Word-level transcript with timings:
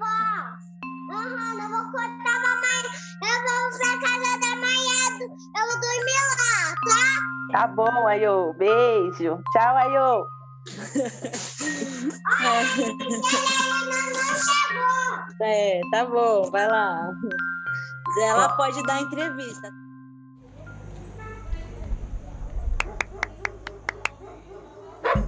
voz. 0.00 0.60
Aham, 1.12 1.54
eu 1.62 1.68
vou 1.68 1.84
cortar 1.92 2.34
a 2.34 2.40
mamãe. 2.40 2.82
Eu 3.22 3.36
vou 3.44 3.62
pra 3.78 3.92
casa 4.00 4.32
da 4.40 4.52
manhã. 4.56 5.02
Eu 5.56 5.64
vou 5.68 5.78
dormir 5.80 6.22
lá, 6.40 6.56
tá? 6.88 7.04
Tá 7.52 7.64
bom, 7.68 8.06
Ayo. 8.08 8.54
Beijo. 8.58 9.32
Tchau, 9.52 9.76
Ayo. 9.76 10.26
É, 15.42 15.80
tá 15.90 16.04
bom, 16.04 16.50
vai 16.50 16.68
lá. 16.68 17.10
Ela 18.22 18.50
pode 18.56 18.82
dar 18.82 19.00
entrevista. 19.00 19.70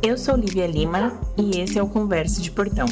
Eu 0.02 0.18
sou 0.18 0.36
Lívia 0.36 0.66
Lima 0.66 1.18
e 1.38 1.60
esse 1.60 1.78
é 1.78 1.82
o 1.82 1.88
Converso 1.88 2.42
de 2.42 2.50
Portão, 2.50 2.86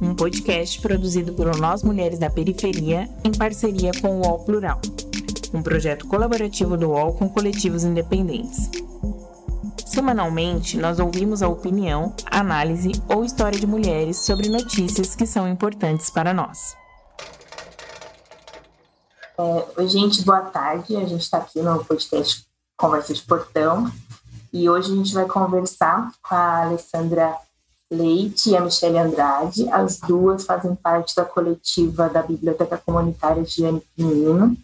um 0.00 0.14
podcast 0.14 0.80
produzido 0.80 1.32
por 1.32 1.56
Nós 1.56 1.82
Mulheres 1.82 2.18
da 2.18 2.30
Periferia 2.30 3.08
em 3.24 3.32
parceria 3.32 3.90
com 4.00 4.20
o 4.20 4.20
UOL 4.20 4.38
Plural, 4.40 4.80
um 5.52 5.62
projeto 5.62 6.06
colaborativo 6.06 6.76
do 6.76 6.90
UOL 6.90 7.14
com 7.14 7.28
coletivos 7.28 7.84
independentes. 7.84 8.70
Semanalmente, 9.86 10.76
nós 10.76 11.00
ouvimos 11.00 11.42
a 11.42 11.48
opinião, 11.48 12.14
análise 12.30 12.92
ou 13.08 13.24
história 13.24 13.58
de 13.58 13.66
mulheres 13.66 14.18
sobre 14.18 14.48
notícias 14.48 15.16
que 15.16 15.26
são 15.26 15.48
importantes 15.48 16.10
para 16.10 16.32
nós. 16.32 16.76
É, 19.36 19.88
gente, 19.88 20.22
boa 20.22 20.42
tarde. 20.42 20.96
A 20.96 21.04
gente 21.04 21.22
está 21.22 21.38
aqui 21.38 21.60
no 21.60 21.84
podcast 21.84 22.46
Conversa 22.76 23.14
de 23.14 23.22
Portão 23.22 23.90
e 24.52 24.68
hoje 24.68 24.92
a 24.92 24.96
gente 24.96 25.14
vai 25.14 25.26
conversar 25.26 26.12
com 26.22 26.34
a 26.34 26.62
Alessandra 26.62 27.36
Leite 27.90 28.50
e 28.50 28.56
a 28.56 28.60
Michelle 28.60 28.98
Andrade. 28.98 29.68
As 29.70 29.98
duas 29.98 30.44
fazem 30.44 30.74
parte 30.74 31.16
da 31.16 31.24
coletiva 31.24 32.08
da 32.08 32.22
Biblioteca 32.22 32.76
Comunitária 32.78 33.42
de 33.42 33.50
Giane 33.50 33.82
Pinino, 33.96 34.56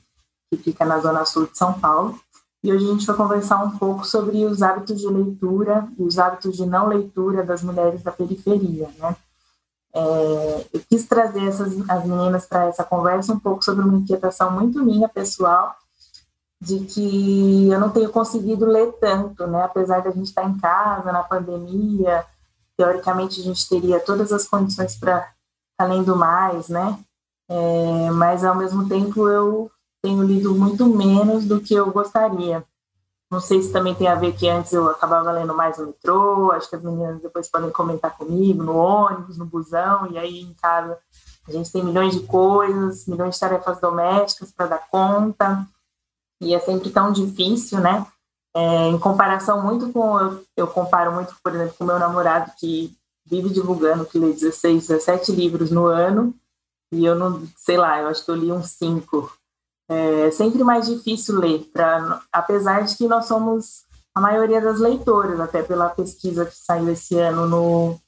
que 0.51 0.59
fica 0.59 0.85
na 0.85 0.99
Zona 1.01 1.25
Sul 1.25 1.47
de 1.47 1.57
São 1.57 1.73
Paulo. 1.73 2.19
E 2.63 2.73
hoje 2.73 2.87
a 2.87 2.93
gente 2.93 3.07
vai 3.07 3.17
conversar 3.17 3.63
um 3.63 3.77
pouco 3.77 4.07
sobre 4.07 4.45
os 4.45 4.63
hábitos 4.63 5.01
de 5.01 5.07
leitura 5.07 5.87
e 5.99 6.03
os 6.03 6.19
hábitos 6.19 6.57
de 6.57 6.65
não 6.65 6.87
leitura 6.87 7.43
das 7.43 7.63
mulheres 7.63 8.03
da 8.03 8.11
periferia, 8.11 8.91
né? 8.99 9.17
É, 9.97 10.67
eu 10.73 10.81
quis 10.89 11.07
trazer 11.07 11.47
essas, 11.47 11.73
as 11.89 12.05
meninas 12.05 12.47
para 12.47 12.65
essa 12.65 12.83
conversa 12.83 13.33
um 13.33 13.39
pouco 13.39 13.65
sobre 13.65 13.85
uma 13.85 13.99
inquietação 13.99 14.51
muito 14.51 14.83
minha, 14.83 15.09
pessoal, 15.09 15.77
de 16.61 16.81
que 16.81 17.69
eu 17.71 17.79
não 17.79 17.91
tenho 17.91 18.11
conseguido 18.11 18.65
ler 18.65 18.93
tanto, 18.95 19.47
né? 19.47 19.63
Apesar 19.63 20.03
da 20.03 20.11
gente 20.11 20.27
estar 20.27 20.45
em 20.45 20.59
casa, 20.59 21.13
na 21.13 21.23
pandemia, 21.23 22.25
teoricamente 22.77 23.41
a 23.41 23.45
gente 23.45 23.69
teria 23.69 24.01
todas 24.01 24.33
as 24.33 24.47
condições 24.47 24.97
para 24.97 25.33
além 25.79 26.03
do 26.03 26.17
mais, 26.17 26.69
né? 26.69 26.99
É, 27.49 28.11
mas 28.11 28.45
ao 28.45 28.55
mesmo 28.55 28.89
tempo 28.89 29.29
eu 29.29 29.71
tenho 30.03 30.23
lido 30.23 30.55
muito 30.55 30.87
menos 30.87 31.45
do 31.45 31.61
que 31.61 31.75
eu 31.75 31.91
gostaria. 31.91 32.65
Não 33.31 33.41
sei 33.41 33.63
se 33.63 33.73
também 33.73 33.95
tem 33.95 34.07
a 34.07 34.15
ver 34.15 34.35
que 34.35 34.49
antes 34.49 34.73
eu 34.73 34.89
acabava 34.89 35.33
lendo 35.33 35.55
mais 35.55 35.79
no 35.79 35.87
metrô, 35.87 36.53
acho 36.53 36.69
que 36.69 36.77
as 36.77 36.83
meninas 36.83 37.21
depois 37.21 37.49
podem 37.49 37.71
comentar 37.71 38.17
comigo, 38.17 38.63
no 38.63 38.77
ônibus, 38.77 39.39
no 39.39 39.47
busão, 39.47 40.11
e 40.11 40.19
aí 40.19 40.41
em 40.41 40.55
casa 40.55 40.99
a 41.47 41.53
gente 41.53 41.73
tem 41.73 41.83
milhões 41.83 42.15
de 42.15 42.27
coisas, 42.27 43.07
milhões 43.07 43.35
de 43.35 43.41
tarefas 43.41 43.81
domésticas 43.81 44.53
para 44.53 44.67
dar 44.67 44.89
conta, 44.89 45.67
e 46.41 46.55
é 46.55 46.61
sempre 46.61 46.91
tão 46.91 47.13
difícil, 47.13 47.81
né? 47.81 48.07
É, 48.57 48.89
em 48.89 48.99
comparação 48.99 49.63
muito 49.63 49.93
com, 49.93 50.19
eu, 50.19 50.45
eu 50.57 50.67
comparo 50.69 51.13
muito, 51.13 51.35
por 51.43 51.55
exemplo, 51.55 51.75
com 51.77 51.85
meu 51.85 51.99
namorado 51.99 52.53
que 52.59 52.97
vive 53.27 53.51
divulgando 53.51 54.05
que 54.05 54.19
lê 54.19 54.33
16, 54.33 54.87
17 54.87 55.33
livros 55.33 55.71
no 55.71 55.87
ano, 55.87 56.35
e 56.93 57.05
eu 57.05 57.17
não, 57.17 57.43
sei 57.57 57.77
lá, 57.77 58.01
eu 58.01 58.09
acho 58.09 58.25
que 58.25 58.31
eu 58.31 58.37
li 58.37 58.53
uns 58.53 58.71
5 58.71 59.33
é 59.89 60.31
sempre 60.31 60.65
mais 60.65 60.87
difícil 60.87 61.39
ler, 61.39 61.65
pra, 61.73 62.23
apesar 62.33 62.85
de 62.85 62.97
que 62.97 63.07
nós 63.07 63.27
somos 63.27 63.85
a 64.15 64.21
maioria 64.21 64.61
das 64.61 64.79
leitoras, 64.79 65.41
até 65.41 65.63
pela 65.63 65.91
pesquisa 65.91 66.47
que 66.47 66.57
saiu 66.57 66.89
esse 66.89 67.19
ano 67.19 67.47
no 67.47 68.01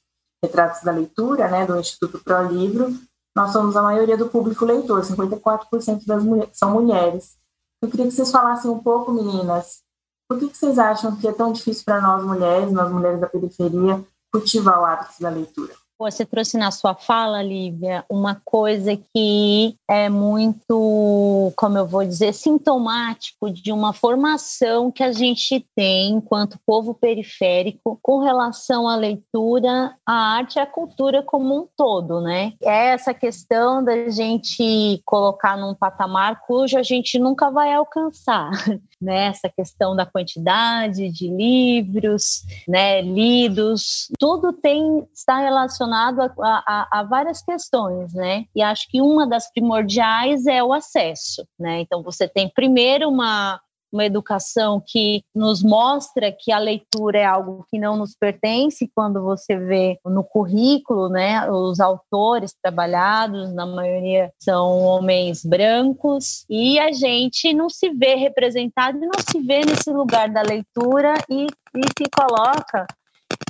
Retratos 0.43 0.81
da 0.81 0.91
Leitura, 0.91 1.47
né, 1.49 1.65
do 1.65 1.77
Instituto 1.77 2.19
Pro 2.23 2.47
Livro, 2.47 2.93
nós 3.35 3.51
somos 3.51 3.75
a 3.75 3.83
maioria 3.83 4.17
do 4.17 4.29
público 4.29 4.65
leitor, 4.65 5.01
54% 5.03 6.05
das 6.05 6.23
são 6.57 6.71
mulheres. 6.71 7.37
Eu 7.81 7.89
queria 7.89 8.07
que 8.07 8.11
vocês 8.11 8.31
falassem 8.31 8.71
um 8.71 8.79
pouco, 8.79 9.11
meninas, 9.11 9.83
por 10.27 10.37
que, 10.39 10.49
que 10.49 10.57
vocês 10.57 10.77
acham 10.77 11.15
que 11.15 11.27
é 11.27 11.31
tão 11.31 11.51
difícil 11.51 11.85
para 11.85 12.01
nós 12.01 12.23
mulheres, 12.23 12.71
nós 12.71 12.91
mulheres 12.91 13.19
da 13.19 13.27
periferia, 13.27 14.03
cultivar 14.31 14.81
o 14.81 14.85
hábito 14.85 15.21
da 15.21 15.29
leitura? 15.29 15.73
Você 15.99 16.23
trouxe 16.23 16.59
na 16.59 16.69
sua 16.69 16.93
fala, 16.93 17.41
Lívia, 17.41 18.05
uma 18.07 18.39
coisa 18.45 18.95
que 18.95 19.75
é 19.89 20.07
muito, 20.09 21.51
como 21.55 21.75
eu 21.75 21.87
vou 21.87 22.05
dizer, 22.05 22.33
sintomático 22.33 23.49
de 23.49 23.71
uma 23.71 23.91
formação 23.93 24.91
que 24.91 25.01
a 25.01 25.11
gente 25.11 25.65
tem 25.75 26.11
enquanto 26.11 26.59
povo 26.63 26.93
periférico 26.93 27.97
com 27.99 28.19
relação 28.19 28.87
à 28.87 28.95
leitura, 28.95 29.95
à 30.05 30.13
arte 30.35 30.57
e 30.57 30.59
à 30.59 30.67
cultura 30.67 31.23
como 31.23 31.61
um 31.61 31.67
todo, 31.75 32.21
né? 32.21 32.53
É 32.61 32.89
essa 32.89 33.11
questão 33.11 33.83
da 33.83 34.07
gente 34.09 35.01
colocar 35.03 35.57
num 35.57 35.73
patamar 35.73 36.41
cujo 36.45 36.77
a 36.77 36.83
gente 36.83 37.17
nunca 37.17 37.49
vai 37.49 37.73
alcançar, 37.73 38.51
né? 39.01 39.29
Essa 39.29 39.49
questão 39.49 39.95
da 39.95 40.05
quantidade 40.05 41.09
de 41.09 41.27
livros, 41.27 42.43
né, 42.67 43.01
lidos, 43.01 44.11
tudo 44.19 44.53
tem 44.53 45.03
está 45.11 45.39
relacionado 45.39 45.86
relacionado 45.87 46.21
a, 46.21 46.63
a, 46.67 46.99
a, 46.99 47.03
várias 47.03 47.41
questões, 47.41 48.13
né? 48.13 48.45
E 48.55 48.61
acho 48.61 48.87
que 48.89 49.01
uma 49.01 49.27
das 49.27 49.51
primordiais 49.51 50.45
é 50.45 50.63
o 50.63 50.73
acesso, 50.73 51.47
né? 51.57 51.81
Então 51.81 52.03
você 52.03 52.27
tem 52.27 52.49
primeiro 52.53 53.09
uma 53.09 53.59
uma 53.89 54.03
educação 54.03 54.83
que 54.85 55.23
nos 55.33 55.63
mostra 55.63 56.29
que 56.29 56.51
a 56.51 56.59
leitura 56.59 57.19
é 57.19 57.23
algo 57.23 57.65
que 57.69 57.79
não 57.79 57.95
nos 57.95 58.13
pertence 58.13 58.91
quando 58.93 59.23
você 59.23 59.55
vê 59.55 59.97
no 60.05 60.25
currículo, 60.25 61.07
né, 61.07 61.49
os 61.49 61.79
autores 61.79 62.53
trabalhados, 62.61 63.53
na 63.53 63.65
maioria 63.65 64.29
são 64.43 64.81
homens 64.81 65.41
brancos, 65.45 66.45
e 66.49 66.77
a 66.77 66.91
gente 66.91 67.53
não 67.53 67.69
se 67.69 67.89
vê 67.91 68.15
representado, 68.15 68.99
não 68.99 69.19
se 69.31 69.39
vê 69.39 69.61
nesse 69.63 69.89
lugar 69.89 70.29
da 70.29 70.41
leitura 70.41 71.13
e, 71.29 71.45
e 71.45 71.81
se 71.97 72.09
coloca 72.13 72.85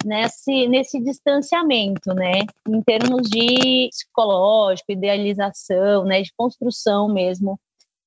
nesse, 0.05 0.67
nesse 0.67 0.99
distanciamento, 0.99 2.13
né? 2.13 2.41
Em 2.67 2.81
termos 2.81 3.29
de 3.29 3.89
psicológico, 3.89 4.91
idealização, 4.91 6.05
né? 6.05 6.21
De 6.21 6.31
construção 6.35 7.07
mesmo, 7.07 7.59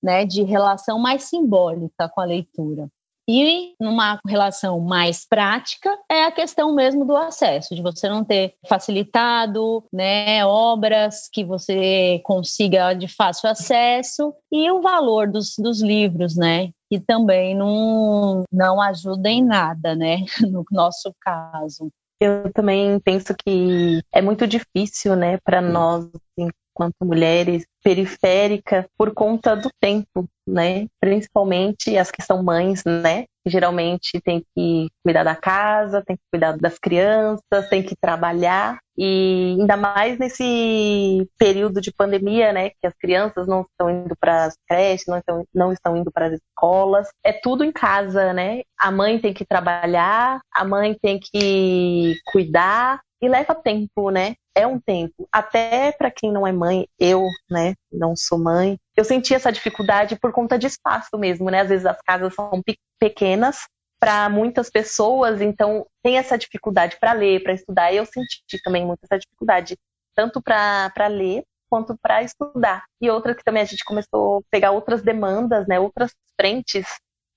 né? 0.02 0.24
De 0.24 0.42
relação 0.42 0.98
mais 0.98 1.24
simbólica 1.24 2.08
com 2.08 2.20
a 2.20 2.24
leitura. 2.24 2.88
E 3.32 3.74
numa 3.80 4.18
relação 4.26 4.80
mais 4.80 5.24
prática 5.24 5.96
é 6.10 6.24
a 6.24 6.32
questão 6.32 6.74
mesmo 6.74 7.04
do 7.04 7.16
acesso, 7.16 7.76
de 7.76 7.80
você 7.80 8.08
não 8.08 8.24
ter 8.24 8.54
facilitado 8.68 9.84
né, 9.92 10.44
obras 10.44 11.28
que 11.32 11.44
você 11.44 12.20
consiga 12.24 12.92
de 12.92 13.06
fácil 13.06 13.48
acesso 13.48 14.34
e 14.50 14.68
o 14.72 14.80
valor 14.80 15.30
dos, 15.30 15.54
dos 15.56 15.80
livros, 15.80 16.36
né? 16.36 16.72
Que 16.90 16.98
também 16.98 17.54
não, 17.56 18.44
não 18.52 18.80
ajuda 18.80 19.28
em 19.28 19.44
nada, 19.44 19.94
né? 19.94 20.18
No 20.50 20.64
nosso 20.72 21.14
caso. 21.20 21.88
Eu 22.20 22.52
também 22.52 22.98
penso 23.00 23.34
que 23.34 24.02
é 24.12 24.20
muito 24.20 24.46
difícil, 24.46 25.16
né, 25.16 25.38
para 25.38 25.62
nós, 25.62 26.06
enquanto 26.36 26.96
mulheres 27.02 27.64
periféricas, 27.82 28.86
por 28.96 29.12
conta 29.14 29.56
do 29.56 29.70
tempo, 29.80 30.28
né? 30.46 30.86
Principalmente 31.00 31.96
as 31.96 32.10
que 32.10 32.22
são 32.22 32.42
mães, 32.42 32.82
né? 32.84 33.24
Geralmente 33.46 34.20
tem 34.20 34.44
que 34.54 34.88
cuidar 35.02 35.24
da 35.24 35.34
casa, 35.34 36.02
tem 36.04 36.16
que 36.16 36.22
cuidar 36.30 36.56
das 36.58 36.78
crianças, 36.78 37.68
tem 37.70 37.82
que 37.82 37.96
trabalhar 37.96 38.78
e 39.02 39.56
ainda 39.58 39.78
mais 39.78 40.18
nesse 40.18 41.26
período 41.38 41.80
de 41.80 41.90
pandemia, 41.90 42.52
né, 42.52 42.68
que 42.68 42.86
as 42.86 42.92
crianças 42.92 43.46
não 43.46 43.62
estão 43.62 43.88
indo 43.88 44.14
para 44.20 44.44
as 44.44 44.54
creches, 44.68 45.06
não 45.06 45.16
estão, 45.16 45.46
não 45.54 45.72
estão 45.72 45.96
indo 45.96 46.12
para 46.12 46.26
as 46.26 46.34
escolas, 46.34 47.08
é 47.24 47.32
tudo 47.32 47.64
em 47.64 47.72
casa, 47.72 48.34
né? 48.34 48.60
A 48.78 48.90
mãe 48.90 49.18
tem 49.18 49.32
que 49.32 49.46
trabalhar, 49.46 50.40
a 50.54 50.64
mãe 50.66 50.94
tem 51.00 51.18
que 51.18 52.14
cuidar 52.26 53.00
e 53.20 53.28
leva 53.28 53.54
tempo, 53.54 54.10
né? 54.10 54.34
É 54.54 54.66
um 54.66 54.80
tempo. 54.80 55.28
Até 55.30 55.92
para 55.92 56.10
quem 56.10 56.32
não 56.32 56.46
é 56.46 56.52
mãe, 56.52 56.88
eu, 56.98 57.26
né, 57.50 57.74
não 57.92 58.16
sou 58.16 58.38
mãe, 58.38 58.78
eu 58.96 59.04
senti 59.04 59.34
essa 59.34 59.52
dificuldade 59.52 60.18
por 60.18 60.32
conta 60.32 60.58
de 60.58 60.66
espaço 60.66 61.16
mesmo, 61.18 61.50
né? 61.50 61.60
Às 61.60 61.68
vezes 61.68 61.86
as 61.86 61.98
casas 62.02 62.34
são 62.34 62.62
pequenas 62.98 63.66
para 63.98 64.28
muitas 64.30 64.70
pessoas, 64.70 65.42
então 65.42 65.86
tem 66.02 66.16
essa 66.16 66.38
dificuldade 66.38 66.96
para 66.98 67.12
ler, 67.12 67.42
para 67.42 67.52
estudar. 67.52 67.92
Eu 67.92 68.06
senti 68.06 68.60
também 68.64 68.84
muito 68.86 69.00
essa 69.04 69.18
dificuldade, 69.18 69.76
tanto 70.14 70.42
para 70.42 71.06
ler 71.08 71.44
quanto 71.68 71.96
para 72.02 72.22
estudar. 72.22 72.84
E 73.00 73.10
outra 73.10 73.34
que 73.34 73.44
também 73.44 73.62
a 73.62 73.66
gente 73.66 73.84
começou 73.84 74.38
a 74.38 74.42
pegar 74.50 74.72
outras 74.72 75.02
demandas, 75.02 75.66
né, 75.68 75.78
outras 75.78 76.12
frentes 76.40 76.86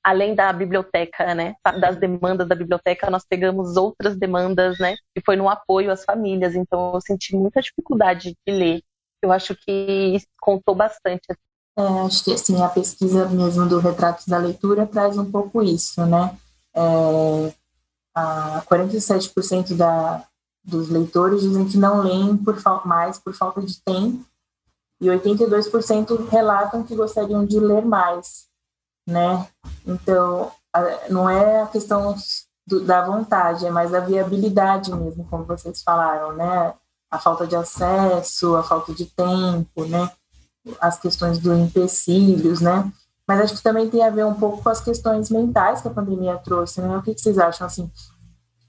além 0.04 0.36
da 0.36 0.52
biblioteca, 0.52 1.34
né, 1.34 1.56
das 1.80 1.98
demandas 1.98 2.48
da 2.48 2.56
biblioteca, 2.56 3.10
nós 3.10 3.26
pegamos 3.28 3.78
outras 3.78 4.18
demandas, 4.18 4.78
né, 4.80 4.96
que 5.16 5.24
foi 5.26 5.36
no 5.36 5.48
apoio 5.50 5.92
às 5.92 6.04
famílias. 6.04 6.56
Então 6.56 6.94
eu 6.94 7.02
senti 7.02 7.36
muita 7.36 7.62
dificuldade 7.62 8.36
de 8.46 8.54
ler 8.54 8.82
Eu 9.22 9.32
acho 9.32 9.56
que 9.56 10.18
contou 10.42 10.76
bastante. 10.76 11.26
É, 11.78 11.82
acho 12.06 12.24
que 12.26 12.34
assim, 12.34 12.62
a 12.62 12.68
pesquisa 12.68 13.28
mesmo 13.30 13.68
do 13.68 13.80
Retratos 13.80 14.28
da 14.28 14.38
Leitura 14.38 14.86
traz 14.86 15.18
um 15.18 15.32
pouco 15.32 15.64
isso, 15.64 16.06
né? 16.06 16.38
É, 16.76 17.54
a 18.14 18.62
47% 18.70 19.76
da, 19.76 20.24
dos 20.64 20.90
leitores 20.90 21.42
dizem 21.42 21.68
que 21.68 21.78
não 21.78 22.02
leem 22.02 22.38
por, 22.38 22.56
mais 22.86 23.18
por 23.18 23.34
falta 23.34 23.62
de 23.62 23.82
tempo 23.82 24.24
e 25.02 25.08
82% 25.08 26.30
relatam 26.30 26.84
que 26.84 26.96
gostariam 26.96 27.46
de 27.46 27.60
ler 27.60 27.84
mais, 27.84 28.48
né? 29.08 29.48
Então, 29.86 30.52
não 31.10 31.30
é 31.30 31.62
a 31.62 31.68
questão 31.68 32.16
do, 32.66 32.84
da 32.86 33.06
vontade, 33.06 33.66
é 33.66 33.72
mais 33.72 33.94
a 33.94 34.00
viabilidade 34.00 34.94
mesmo, 34.94 35.26
como 35.26 35.46
vocês 35.46 35.84
falaram, 35.84 36.34
né? 36.34 36.74
A 37.12 37.20
falta 37.20 37.46
de 37.46 37.56
acesso, 37.56 38.56
a 38.56 38.64
falta 38.64 38.94
de 38.94 39.06
tempo, 39.06 39.86
né? 39.86 40.10
As 40.80 40.98
questões 40.98 41.38
dos 41.38 41.58
empecilhos, 41.58 42.62
né? 42.62 42.92
Mas 43.28 43.42
acho 43.42 43.56
que 43.56 43.64
também 43.64 43.90
tem 43.90 44.04
a 44.04 44.10
ver 44.10 44.26
um 44.26 44.34
pouco 44.34 44.62
com 44.62 44.70
as 44.70 44.82
questões 44.82 45.30
mentais 45.30 45.82
que 45.82 45.88
a 45.88 45.92
pandemia 45.92 46.38
trouxe, 46.38 46.82
né? 46.82 46.98
O 46.98 47.02
que, 47.02 47.14
que 47.14 47.22
vocês 47.22 47.38
acham, 47.38 47.68
assim, 47.68 47.90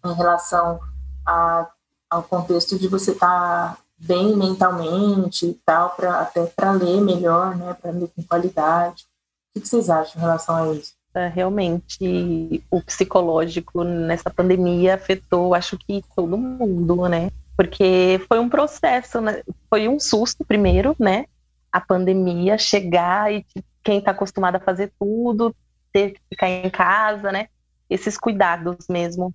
em 0.05 0.13
relação 0.13 0.81
a, 1.27 1.69
ao 2.11 2.23
contexto 2.23 2.79
de 2.79 2.87
você 2.87 3.13
estar 3.13 3.75
tá 3.75 3.79
bem 3.99 4.37
mentalmente 4.37 5.47
e 5.47 5.55
tal, 5.65 5.91
pra, 5.91 6.21
até 6.21 6.45
para 6.47 6.73
ler 6.73 7.01
melhor, 7.01 7.57
né? 7.57 7.75
Para 7.81 7.91
ler 7.91 8.11
com 8.15 8.23
qualidade. 8.23 9.07
O 9.55 9.61
que, 9.61 9.69
vocês 9.69 9.89
acham 9.89 10.21
em 10.21 10.25
relação 10.25 10.57
a 10.57 10.75
isso? 10.75 10.95
É, 11.15 11.29
realmente, 11.29 12.65
o 12.69 12.83
psicológico 12.83 13.85
nessa 13.85 14.29
pandemia 14.29 14.97
afetou, 14.97 15.55
acho 15.55 15.79
que 15.79 16.03
todo 16.17 16.37
mundo, 16.37 17.09
né? 17.09 17.31
Porque 17.57 18.21
foi 18.29 18.41
um 18.41 18.49
processo, 18.49 19.21
né? 19.21 19.43
Foi 19.71 19.87
um 19.87 20.01
susto 20.01 20.45
primeiro, 20.45 20.97
né? 20.99 21.27
A 21.71 21.81
pandemia 21.81 22.59
chegar 22.59 23.33
e 23.33 23.47
quem 23.83 23.99
está 23.99 24.11
acostumado 24.11 24.57
a 24.57 24.61
fazer 24.61 24.93
tudo, 24.99 25.55
ter 25.93 26.15
que 26.15 26.21
ficar 26.31 26.49
em 26.49 26.69
casa, 26.69 27.31
né? 27.31 27.47
Esses 27.89 28.19
cuidados 28.19 28.87
mesmo. 28.91 29.33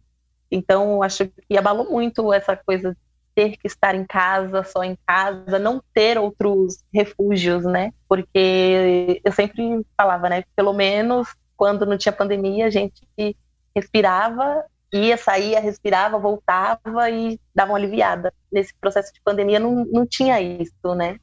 Então, 0.51 1.01
acho 1.01 1.27
que 1.47 1.57
abalou 1.57 1.89
muito 1.89 2.33
essa 2.33 2.57
coisa 2.57 2.97
ter 3.35 3.57
que 3.57 3.67
estar 3.67 3.95
em 3.95 4.05
casa, 4.05 4.63
só 4.63 4.83
em 4.83 4.97
casa, 5.07 5.57
não 5.59 5.81
ter 5.93 6.17
outros 6.17 6.83
refúgios, 6.93 7.63
né? 7.63 7.91
Porque 8.07 9.21
eu 9.23 9.31
sempre 9.31 9.85
falava, 9.97 10.29
né? 10.29 10.43
Pelo 10.55 10.73
menos 10.73 11.33
quando 11.55 11.85
não 11.85 11.97
tinha 11.97 12.13
pandemia, 12.13 12.67
a 12.67 12.69
gente 12.69 13.03
respirava, 13.75 14.63
ia, 14.93 15.17
saía, 15.17 15.59
respirava, 15.59 16.17
voltava 16.17 17.09
e 17.09 17.39
dava 17.53 17.71
uma 17.71 17.77
aliviada. 17.77 18.33
Nesse 18.51 18.73
processo 18.79 19.13
de 19.13 19.21
pandemia 19.21 19.59
não, 19.59 19.85
não 19.85 20.05
tinha 20.05 20.41
isso, 20.41 20.95
né? 20.95 21.17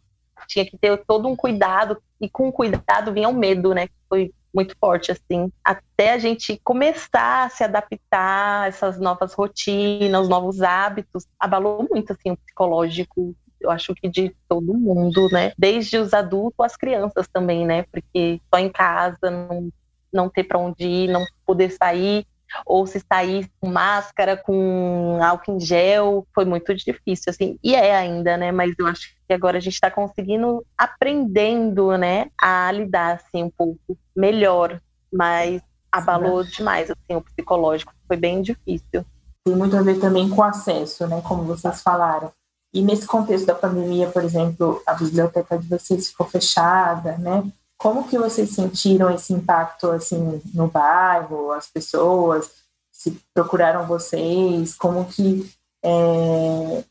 Tinha 0.47 0.65
que 0.65 0.77
ter 0.77 1.03
todo 1.07 1.27
um 1.27 1.35
cuidado, 1.35 2.01
e 2.21 2.29
com 2.29 2.53
cuidado 2.53 3.13
vinha 3.13 3.29
o 3.29 3.35
medo, 3.35 3.75
né? 3.75 3.89
Que 3.89 3.95
foi 4.09 4.35
muito 4.57 4.75
forte, 4.81 5.13
assim, 5.13 5.53
até 5.63 6.13
a 6.13 6.19
gente 6.19 6.59
começar 6.65 7.45
a 7.45 7.49
se 7.51 7.63
adaptar 7.63 8.63
a 8.63 8.67
essas 8.67 8.99
novas 8.99 9.35
rotinas, 9.35 10.23
os 10.23 10.29
novos 10.29 10.63
hábitos, 10.63 11.27
abalou 11.39 11.87
muito, 11.91 12.15
assim, 12.15 12.31
o 12.31 12.37
psicológico, 12.39 13.37
eu 13.61 13.71
acho 13.71 13.95
que 13.95 14.09
de 14.09 14.35
todo 14.49 14.73
mundo, 14.75 15.29
né? 15.31 15.53
Desde 15.59 15.99
os 15.99 16.15
adultos 16.15 16.65
às 16.65 16.77
crianças 16.77 17.29
também, 17.29 17.67
né? 17.67 17.85
Porque 17.93 18.41
só 18.53 18.59
em 18.59 18.71
casa, 18.71 19.31
não, 19.31 19.69
não 20.13 20.29
ter 20.31 20.45
para 20.45 20.59
onde 20.59 20.87
ir, 20.87 21.09
não 21.09 21.25
poder 21.45 21.71
sair, 21.71 22.27
ou 22.65 22.87
se 22.87 23.01
sair 23.01 23.51
com 23.61 23.69
máscara, 23.69 24.37
com 24.37 25.19
álcool 25.23 25.57
em 25.57 25.61
gel, 25.61 26.27
foi 26.35 26.45
muito 26.45 26.75
difícil, 26.75 27.31
assim, 27.31 27.59
e 27.63 27.75
é 27.75 27.97
ainda, 27.97 28.37
né, 28.37 28.53
mas 28.53 28.75
eu 28.79 28.87
acho 28.87 29.15
que 29.27 29.33
agora 29.33 29.59
a 29.59 29.61
gente 29.61 29.75
está 29.75 29.91
conseguindo, 29.91 30.65
aprendendo, 30.77 31.97
né, 31.97 32.31
a 32.41 32.71
lidar, 32.73 33.17
assim, 33.17 33.45
um 33.45 33.51
pouco 33.51 33.99
melhor, 34.15 34.81
mas 35.13 35.61
abalou 35.91 36.45
Sim. 36.45 36.51
demais, 36.59 36.91
assim, 36.91 37.17
o 37.17 37.21
psicológico, 37.21 37.93
foi 38.07 38.17
bem 38.17 38.43
difícil. 38.43 39.05
Tem 39.45 39.55
muito 39.55 39.77
a 39.77 39.83
ver 39.83 40.01
também 40.01 40.29
com 40.29 40.41
o 40.41 40.45
acesso, 40.45 41.07
né, 41.07 41.23
como 41.23 41.45
vocês 41.45 41.83
falaram. 41.83 42.33
E 42.77 42.83
nesse 42.83 43.07
contexto 43.07 43.47
da 43.47 43.55
pandemia, 43.55 44.09
por 44.11 44.23
exemplo, 44.23 44.83
a 44.87 44.93
biblioteca 44.93 45.59
de 45.59 45.67
vocês 45.67 46.09
ficou 46.09 46.27
fechada, 46.27 47.17
né? 47.17 47.43
Como 47.79 48.09
que 48.09 48.19
vocês 48.19 48.51
sentiram 48.51 49.11
esse 49.11 49.33
impacto 49.33 49.91
assim 49.91 50.41
no 50.55 50.69
bairro, 50.69 51.53
as 51.53 51.69
pessoas 51.69 52.51
se 52.91 53.21
procuraram 53.35 53.87
vocês, 53.87 54.75
como 54.75 55.05
que 55.05 55.51
é, 55.85 56.85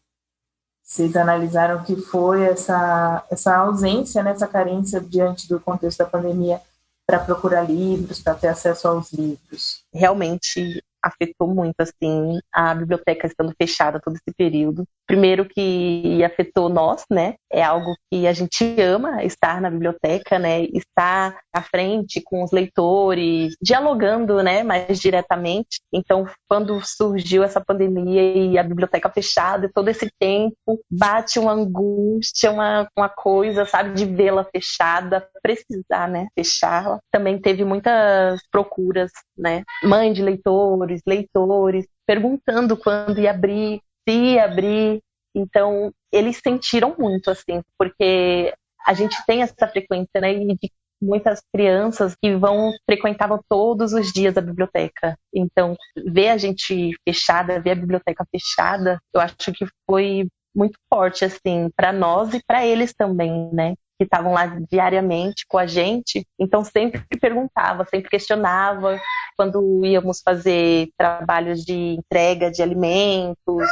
vocês 0.84 1.16
analisaram 1.16 1.84
que 1.84 1.96
foi 1.96 2.44
essa 2.44 3.26
essa 3.32 3.58
ausência, 3.58 4.22
né, 4.22 4.32
essa 4.32 4.48
carência 4.48 5.02
diante 5.02 5.48
do 5.50 5.60
contexto 5.60 6.00
da 6.00 6.06
pandemia 6.06 6.62
para 7.08 7.20
procurar 7.20 7.64
livros, 7.64 8.22
para 8.22 8.36
ter 8.36 8.48
acesso 8.48 8.88
aos 8.88 9.12
livros? 9.12 9.84
Realmente 9.94 10.84
afetou 11.06 11.48
muito, 11.48 11.76
assim, 11.80 12.40
a 12.52 12.74
biblioteca 12.74 13.28
estando 13.28 13.54
fechada 13.56 14.00
todo 14.00 14.16
esse 14.16 14.36
período. 14.36 14.86
Primeiro 15.06 15.48
que 15.48 16.24
afetou 16.24 16.68
nós, 16.68 17.06
né? 17.12 17.36
É 17.56 17.63
algo 17.63 17.96
que 18.12 18.28
a 18.28 18.34
gente 18.34 18.66
ama, 18.81 19.24
estar 19.24 19.62
na 19.62 19.69
biblioteca, 19.69 20.38
né? 20.38 20.63
Estar 20.74 21.40
à 21.54 21.62
frente 21.62 22.22
com 22.22 22.44
os 22.44 22.52
leitores, 22.52 23.56
dialogando, 23.62 24.44
né? 24.44 24.62
Mais 24.62 25.00
diretamente. 25.00 25.80
Então, 25.94 26.28
quando 26.50 26.81
surgiu 26.84 27.46
essa 27.46 27.63
pandemia 27.63 28.22
e 28.22 28.57
a 28.57 28.63
biblioteca 28.63 29.10
fechada, 29.10 29.72
todo 29.74 29.88
esse 29.88 30.12
tempo, 30.19 30.81
bate 30.92 31.40
uma 31.40 31.54
angústia, 31.54 32.52
uma, 32.52 32.90
uma 32.98 33.07
coisa, 33.07 33.66
sabe? 33.66 33.94
De 33.94 34.04
vê-la 34.04 34.44
fechada, 34.44 35.25
precisar, 35.42 36.10
né? 36.10 36.28
Fechá-la. 36.38 37.00
Também 37.10 37.40
teve 37.40 37.63
muitas 37.63 38.42
procuras, 38.51 39.12
né? 39.38 39.63
Mãe 39.81 40.12
de 40.12 40.22
leitores, 40.22 41.01
leitores, 41.08 41.88
perguntando 42.06 42.75
quando 42.75 43.19
ia 43.19 43.31
abrir, 43.31 43.80
se 44.08 44.13
ia 44.13 44.44
abrir. 44.44 45.01
Então, 45.36 45.92
eles 46.12 46.40
sentiram 46.42 46.96
muito, 46.98 47.30
assim, 47.30 47.62
porque 47.78 48.54
a 48.86 48.94
gente 48.94 49.18
tem 49.26 49.42
essa 49.42 49.68
frequência, 49.68 50.22
né, 50.22 50.34
de 50.34 50.72
muitas 51.02 51.42
crianças 51.54 52.16
que 52.16 52.36
vão 52.36 52.72
frequentavam 52.86 53.40
todos 53.50 53.94
os 53.94 54.12
dias 54.14 54.38
a 54.38 54.42
biblioteca. 54.42 55.18
Então, 55.34 55.76
ver 56.08 56.30
a 56.30 56.38
gente 56.38 56.92
fechada, 57.08 57.60
ver 57.60 57.72
a 57.72 57.76
biblioteca 57.76 58.26
fechada, 58.32 59.00
eu 59.14 59.20
acho 59.20 59.52
que 59.54 59.66
foi 59.86 60.28
muito 60.56 60.80
forte 60.90 61.26
assim 61.26 61.70
para 61.76 61.92
nós 61.92 62.34
e 62.34 62.42
para 62.48 62.66
eles 62.66 62.94
também, 62.94 63.50
né? 63.52 63.76
que 63.98 64.04
estavam 64.04 64.34
lá 64.34 64.46
diariamente 64.70 65.46
com 65.48 65.58
a 65.58 65.65
gente, 65.65 66.25
então 66.39 66.63
sempre 66.63 67.01
perguntava, 67.20 67.86
sempre 67.86 68.10
questionava 68.10 69.00
quando 69.38 69.86
íamos 69.86 70.22
fazer 70.22 70.89
trabalhos 70.98 71.63
de 71.63 71.96
entrega 71.98 72.51
de 72.51 72.62
alimentos, 72.62 73.70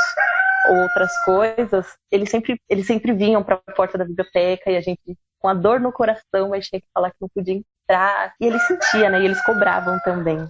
outras 0.70 1.12
coisas, 1.24 1.88
eles 2.12 2.30
sempre, 2.30 2.60
eles 2.70 2.88
sempre 2.88 3.14
vinham 3.14 3.44
para 3.44 3.62
a 3.68 3.72
porta 3.72 3.98
da 3.98 4.06
biblioteca 4.06 4.72
e 4.72 4.78
a 4.78 4.82
gente 4.82 5.18
com 5.40 5.50
a 5.50 5.54
dor 5.54 5.80
no 5.80 5.92
coração, 5.92 6.50
mas 6.50 6.68
tinha 6.68 6.80
que 6.80 6.88
falar 6.94 7.12
que 7.12 7.18
não 7.20 7.28
podia 7.28 7.62
entrar. 7.86 8.34
E 8.40 8.46
eles 8.46 8.64
sentiam, 8.64 9.10
né? 9.10 9.22
E 9.22 9.26
eles 9.26 9.44
cobravam 9.44 10.00
também. 10.06 10.50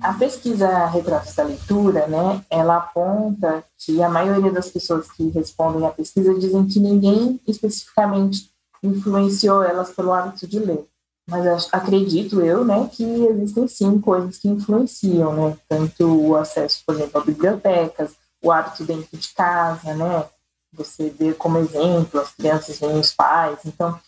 A 0.00 0.14
pesquisa 0.14 0.86
Retratos 0.86 1.34
da 1.34 1.42
Leitura, 1.42 2.06
né, 2.06 2.40
ela 2.48 2.76
aponta 2.76 3.64
que 3.76 4.00
a 4.00 4.08
maioria 4.08 4.52
das 4.52 4.70
pessoas 4.70 5.10
que 5.10 5.30
respondem 5.30 5.84
à 5.84 5.90
pesquisa 5.90 6.32
dizem 6.38 6.64
que 6.64 6.78
ninguém 6.78 7.40
especificamente 7.44 8.48
influenciou 8.86 9.62
elas 9.62 9.90
pelo 9.90 10.12
hábito 10.12 10.46
de 10.46 10.58
ler. 10.58 10.86
Mas 11.28 11.68
acredito 11.72 12.40
eu, 12.40 12.64
né, 12.64 12.88
que 12.92 13.02
existem 13.02 13.66
sim 13.66 14.00
coisas 14.00 14.38
que 14.38 14.48
influenciam, 14.48 15.34
né, 15.34 15.56
tanto 15.68 16.06
o 16.06 16.36
acesso, 16.36 16.82
por 16.86 16.94
exemplo, 16.94 17.20
a 17.20 17.24
bibliotecas, 17.24 18.12
o 18.40 18.52
hábito 18.52 18.84
dentro 18.84 19.16
de 19.16 19.28
casa, 19.34 19.94
né, 19.94 20.24
você 20.72 21.10
vê 21.10 21.32
como 21.34 21.58
exemplo, 21.58 22.20
as 22.20 22.30
crianças 22.32 22.78
veem 22.78 23.00
os 23.00 23.12
pais. 23.12 23.58
Então, 23.64 23.98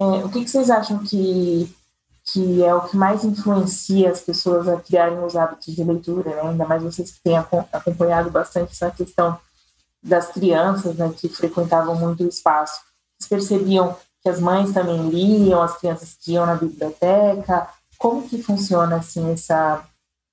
é, 0.00 0.24
o 0.24 0.30
que, 0.30 0.44
que 0.44 0.50
vocês 0.50 0.70
acham 0.70 0.98
que 1.04 1.74
que 2.24 2.62
é 2.62 2.74
o 2.74 2.82
que 2.82 2.96
mais 2.96 3.24
influencia 3.24 4.10
as 4.10 4.20
pessoas 4.20 4.68
a 4.68 4.80
criarem 4.80 5.18
os 5.24 5.34
hábitos 5.34 5.74
de 5.74 5.82
leitura, 5.82 6.30
né? 6.30 6.42
ainda 6.42 6.66
mais 6.66 6.82
vocês 6.82 7.10
que 7.10 7.20
têm 7.20 7.36
acompanhado 7.36 8.30
bastante 8.30 8.72
essa 8.72 8.90
questão 8.90 9.38
das 10.02 10.28
crianças 10.28 10.96
né, 10.96 11.12
que 11.16 11.28
frequentavam 11.28 11.94
muito 11.96 12.24
o 12.24 12.28
espaço. 12.28 12.80
Vocês 13.18 13.28
percebiam 13.28 13.96
que 14.22 14.28
as 14.28 14.40
mães 14.40 14.72
também 14.72 15.08
liam, 15.08 15.60
as 15.60 15.76
crianças 15.78 16.14
que 16.14 16.32
iam 16.32 16.46
na 16.46 16.54
biblioteca? 16.54 17.68
Como 17.98 18.28
que 18.28 18.42
funciona 18.42 18.96
assim 18.96 19.32
essa, 19.32 19.84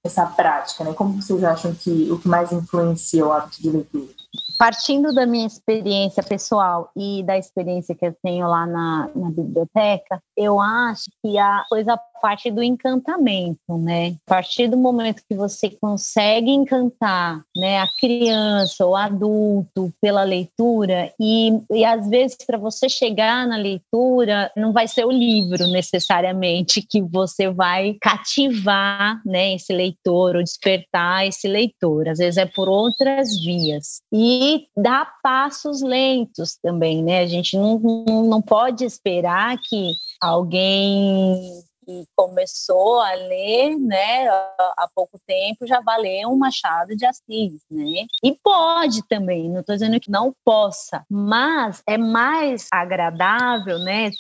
essa 0.04 0.26
prática? 0.26 0.84
Né? 0.84 0.94
Como 0.94 1.22
vocês 1.22 1.44
acham 1.44 1.74
que 1.74 2.12
o 2.12 2.20
que 2.20 2.28
mais 2.28 2.52
influencia 2.52 3.26
o 3.26 3.32
hábito 3.32 3.62
de 3.62 3.70
leitura? 3.70 4.20
partindo 4.60 5.14
da 5.14 5.26
minha 5.26 5.48
experiência 5.48 6.22
pessoal 6.22 6.92
e 6.94 7.24
da 7.24 7.38
experiência 7.38 7.96
que 7.96 8.06
eu 8.06 8.14
tenho 8.22 8.46
lá 8.46 8.66
na, 8.66 9.10
na 9.16 9.30
biblioteca, 9.30 10.22
eu 10.36 10.60
acho 10.60 11.06
que 11.24 11.38
a 11.38 11.64
coisa 11.70 11.98
parte 12.20 12.52
do 12.52 12.62
encantamento, 12.62 13.78
né? 13.78 14.16
A 14.28 14.30
partir 14.30 14.68
do 14.68 14.78
momento 14.78 15.24
que 15.28 15.36
você 15.36 15.70
consegue 15.70 16.52
encantar, 16.52 17.42
né, 17.56 17.80
a 17.80 17.88
criança 18.00 18.86
ou 18.86 18.96
adulto 18.96 19.94
pela 20.02 20.24
leitura 20.24 21.12
e, 21.20 21.52
e 21.72 21.86
às 21.86 22.08
vezes 22.10 22.38
para 22.46 22.58
você 22.58 22.90
chegar 22.90 23.48
na 23.48 23.58
leitura 23.58 24.52
não 24.56 24.72
vai 24.72 24.88
ser 24.88 25.06
o 25.06 25.12
livro 25.12 25.68
necessariamente 25.68 26.82
que 26.82 27.02
você 27.02 27.50
vai 27.50 27.98
cativar, 28.02 29.22
né, 29.26 29.56
esse 29.56 29.74
leitor 29.74 30.36
ou 30.36 30.44
despertar 30.44 31.28
esse 31.28 31.48
leitor. 31.48 32.08
Às 32.08 32.20
vezes 32.20 32.38
é 32.38 32.46
por 32.46 32.68
outras 32.70 33.40
vias 33.40 34.02
e 34.14 34.68
dá 34.78 35.08
passos 35.24 35.82
lentos 35.82 36.58
também, 36.62 37.04
né? 37.04 37.20
A 37.20 37.28
gente 37.28 37.58
não, 37.58 37.80
não, 37.80 38.24
não 38.24 38.42
pode 38.42 38.84
esperar 38.84 39.58
que 39.58 39.94
alguém 40.22 41.64
que 41.90 42.06
começou 42.16 43.00
a 43.00 43.14
ler, 43.16 43.76
né, 43.80 44.28
há 44.28 44.88
pouco 44.94 45.20
tempo, 45.26 45.66
já 45.66 45.82
valeu 45.82 46.30
um 46.30 46.38
Machado 46.38 46.96
de 46.96 47.04
Assis, 47.04 47.64
né? 47.72 48.06
E 48.24 48.38
pode 48.44 49.02
também, 49.08 49.50
não 49.50 49.62
estou 49.62 49.76
dizendo 49.76 50.00
que 50.00 50.12
não 50.12 50.32
possa, 50.46 51.04
mas 51.10 51.82
é 51.88 51.98
mais 51.98 52.68
agradável, 52.72 53.80
né, 53.80 54.12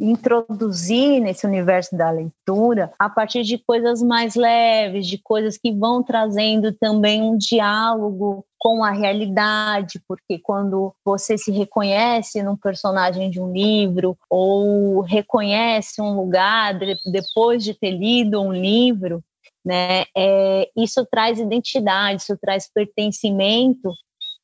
introduzir 0.00 1.20
nesse 1.20 1.46
universo 1.46 1.94
da 1.94 2.10
leitura 2.10 2.90
a 2.98 3.10
partir 3.10 3.42
de 3.42 3.58
coisas 3.58 4.00
mais 4.02 4.34
leves, 4.34 5.06
de 5.06 5.18
coisas 5.18 5.58
que 5.58 5.72
vão 5.74 6.02
trazendo 6.02 6.72
também 6.72 7.22
um 7.22 7.36
diálogo 7.36 8.46
com 8.60 8.84
a 8.84 8.90
realidade, 8.90 9.98
porque 10.06 10.38
quando 10.38 10.94
você 11.02 11.38
se 11.38 11.50
reconhece 11.50 12.42
num 12.42 12.56
personagem 12.56 13.30
de 13.30 13.40
um 13.40 13.50
livro 13.50 14.14
ou 14.28 15.00
reconhece 15.00 16.02
um 16.02 16.14
lugar 16.14 16.78
depois 17.10 17.64
de 17.64 17.72
ter 17.72 17.92
lido 17.92 18.38
um 18.38 18.52
livro, 18.52 19.24
né, 19.64 20.04
é, 20.14 20.70
isso 20.76 21.06
traz 21.10 21.38
identidade, 21.38 22.20
isso 22.20 22.36
traz 22.38 22.70
pertencimento 22.70 23.94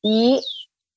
e 0.03 0.39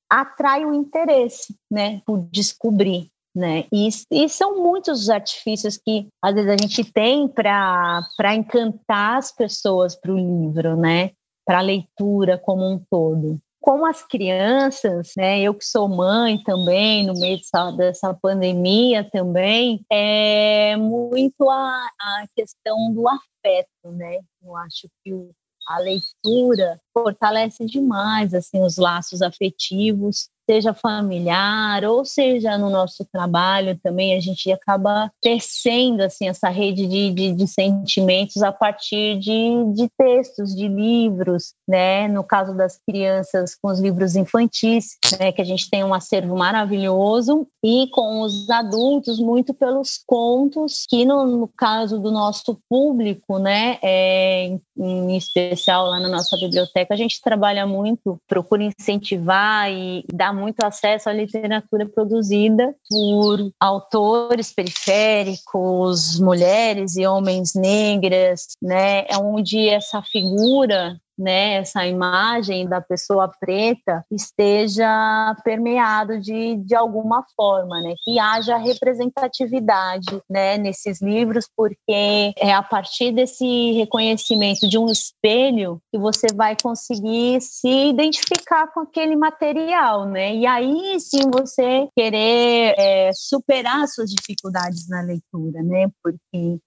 atrai 0.09 0.65
o 0.65 0.73
interesse, 0.73 1.55
né, 1.71 2.01
por 2.05 2.27
descobrir 2.31 3.07
né? 3.33 3.63
E, 3.71 3.87
e, 4.11 4.27
são 4.27 4.61
muitos 4.61 5.03
os 5.03 5.09
artifícios 5.09 5.77
que 5.77 6.09
às 6.21 6.33
vezes 6.33 6.49
a 6.49 6.57
gente 6.61 6.83
tem 6.91 7.29
para 7.29 8.35
encantar 8.35 9.17
as 9.17 9.31
pessoas 9.31 9.95
para 9.95 10.11
o 10.11 10.17
livro, 10.17 10.75
né? 10.75 11.11
Para 11.45 11.59
a 11.59 11.61
leitura 11.61 12.37
como 12.37 12.69
um 12.69 12.79
todo. 12.89 13.39
Com 13.59 13.85
as 13.85 14.03
crianças, 14.03 15.11
né? 15.15 15.39
Eu 15.39 15.53
que 15.53 15.63
sou 15.63 15.87
mãe 15.87 16.41
também, 16.43 17.05
no 17.05 17.13
meio 17.13 17.37
dessa, 17.37 17.71
dessa 17.71 18.13
pandemia 18.13 19.07
também, 19.11 19.85
é 19.91 20.75
muito 20.77 21.49
a, 21.49 21.87
a 21.99 22.25
questão 22.35 22.91
do 22.91 23.07
afeto, 23.07 23.91
né? 23.91 24.19
Eu 24.41 24.55
acho 24.57 24.87
que 25.03 25.13
o, 25.13 25.29
a 25.67 25.77
leitura 25.79 26.79
fortalece 26.91 27.65
demais 27.65 28.33
assim 28.33 28.63
os 28.63 28.77
laços 28.77 29.21
afetivos 29.21 30.29
seja 30.51 30.73
familiar 30.73 31.85
ou 31.85 32.03
seja 32.03 32.57
no 32.57 32.69
nosso 32.69 33.05
trabalho 33.05 33.79
também, 33.81 34.17
a 34.17 34.19
gente 34.19 34.51
acaba 34.51 35.09
tecendo 35.21 36.03
assim, 36.03 36.27
essa 36.27 36.49
rede 36.49 36.85
de, 36.87 37.09
de, 37.11 37.31
de 37.31 37.47
sentimentos 37.47 38.43
a 38.43 38.51
partir 38.51 39.17
de, 39.17 39.73
de 39.73 39.89
textos, 39.97 40.53
de 40.53 40.67
livros, 40.67 41.53
né? 41.65 42.09
No 42.09 42.21
caso 42.21 42.53
das 42.53 42.77
crianças, 42.85 43.55
com 43.55 43.69
os 43.69 43.79
livros 43.79 44.17
infantis, 44.17 44.97
né? 45.17 45.31
que 45.31 45.41
a 45.41 45.45
gente 45.45 45.69
tem 45.69 45.85
um 45.85 45.93
acervo 45.93 46.35
maravilhoso, 46.35 47.47
e 47.63 47.87
com 47.93 48.19
os 48.19 48.49
adultos, 48.49 49.19
muito 49.19 49.53
pelos 49.53 50.01
contos, 50.05 50.85
que 50.89 51.05
no, 51.05 51.25
no 51.25 51.47
caso 51.47 51.97
do 51.97 52.11
nosso 52.11 52.59
público, 52.67 53.39
né? 53.39 53.77
É, 53.81 54.57
em 54.77 55.15
especial 55.15 55.87
lá 55.87 55.99
na 55.99 56.09
nossa 56.09 56.35
biblioteca, 56.35 56.93
a 56.93 56.97
gente 56.97 57.21
trabalha 57.21 57.65
muito, 57.65 58.19
procura 58.27 58.63
incentivar 58.63 59.71
e 59.71 60.03
dar 60.11 60.33
muito 60.41 60.61
acesso 60.63 61.09
à 61.09 61.13
literatura 61.13 61.87
produzida 61.87 62.75
por 62.89 63.51
autores 63.59 64.51
periféricos, 64.53 66.19
mulheres 66.19 66.95
e 66.95 67.05
homens 67.05 67.53
negras, 67.55 68.47
né? 68.61 69.05
É 69.07 69.17
onde 69.17 69.69
essa 69.69 70.01
figura 70.01 70.99
né, 71.21 71.55
essa 71.55 71.85
imagem 71.85 72.67
da 72.67 72.81
pessoa 72.81 73.31
preta 73.39 74.03
esteja 74.11 75.35
permeado 75.43 76.19
de, 76.19 76.55
de 76.57 76.75
alguma 76.75 77.23
forma, 77.35 77.79
né, 77.81 77.93
que 78.03 78.19
haja 78.19 78.57
representatividade, 78.57 80.21
né, 80.29 80.57
nesses 80.57 81.01
livros, 81.01 81.47
porque 81.55 82.33
é 82.37 82.53
a 82.53 82.63
partir 82.63 83.11
desse 83.11 83.73
reconhecimento 83.73 84.67
de 84.67 84.77
um 84.77 84.87
espelho 84.87 85.79
que 85.91 85.99
você 85.99 86.27
vai 86.33 86.55
conseguir 86.61 87.39
se 87.41 87.89
identificar 87.89 88.67
com 88.73 88.81
aquele 88.81 89.15
material, 89.15 90.05
né, 90.05 90.35
e 90.35 90.45
aí 90.47 90.99
sim 90.99 91.29
você 91.31 91.87
querer 91.95 92.73
é, 92.77 93.11
superar 93.13 93.87
suas 93.87 94.09
dificuldades 94.09 94.89
na 94.89 95.01
leitura, 95.01 95.61
né, 95.61 95.87
porque 96.03 96.59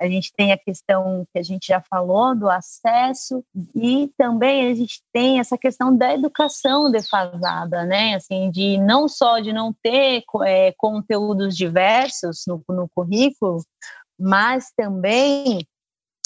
a 0.00 0.06
gente 0.06 0.32
tem 0.36 0.52
a 0.52 0.58
questão 0.58 1.26
que 1.32 1.38
a 1.38 1.42
gente 1.42 1.66
já 1.66 1.80
falou 1.80 2.34
do 2.34 2.48
acesso 2.48 3.44
e 3.74 4.10
também 4.16 4.70
a 4.70 4.74
gente 4.74 5.02
tem 5.12 5.40
essa 5.40 5.58
questão 5.58 5.94
da 5.94 6.14
educação 6.14 6.90
defasada, 6.90 7.84
né? 7.84 8.14
Assim, 8.14 8.50
de 8.50 8.78
não 8.78 9.08
só 9.08 9.40
de 9.40 9.52
não 9.52 9.74
ter 9.82 10.22
é, 10.44 10.72
conteúdos 10.76 11.56
diversos 11.56 12.44
no, 12.46 12.62
no 12.68 12.88
currículo, 12.94 13.62
mas 14.18 14.70
também 14.76 15.66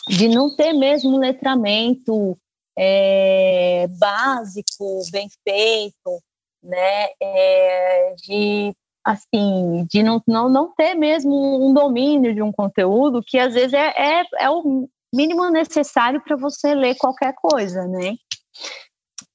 de 0.09 0.29
não 0.29 0.55
ter 0.55 0.73
mesmo 0.73 1.17
letramento 1.17 2.37
é, 2.77 3.87
básico, 3.99 5.03
bem 5.11 5.29
feito, 5.45 6.23
né? 6.63 7.09
É, 7.21 8.15
de 8.17 8.75
assim, 9.05 9.87
de 9.91 10.03
não, 10.03 10.23
não, 10.27 10.49
não 10.49 10.73
ter 10.75 10.95
mesmo 10.95 11.69
um 11.69 11.75
domínio 11.75 12.35
de 12.35 12.43
um 12.43 12.53
conteúdo 12.53 13.23
que 13.27 13.39
às 13.39 13.55
vezes 13.55 13.73
é, 13.73 14.21
é, 14.21 14.25
é 14.39 14.51
o 14.51 14.89
mínimo 15.15 15.49
necessário 15.51 16.23
para 16.23 16.37
você 16.37 16.75
ler 16.75 16.97
qualquer 16.97 17.35
coisa, 17.35 17.87
né? 17.87 18.15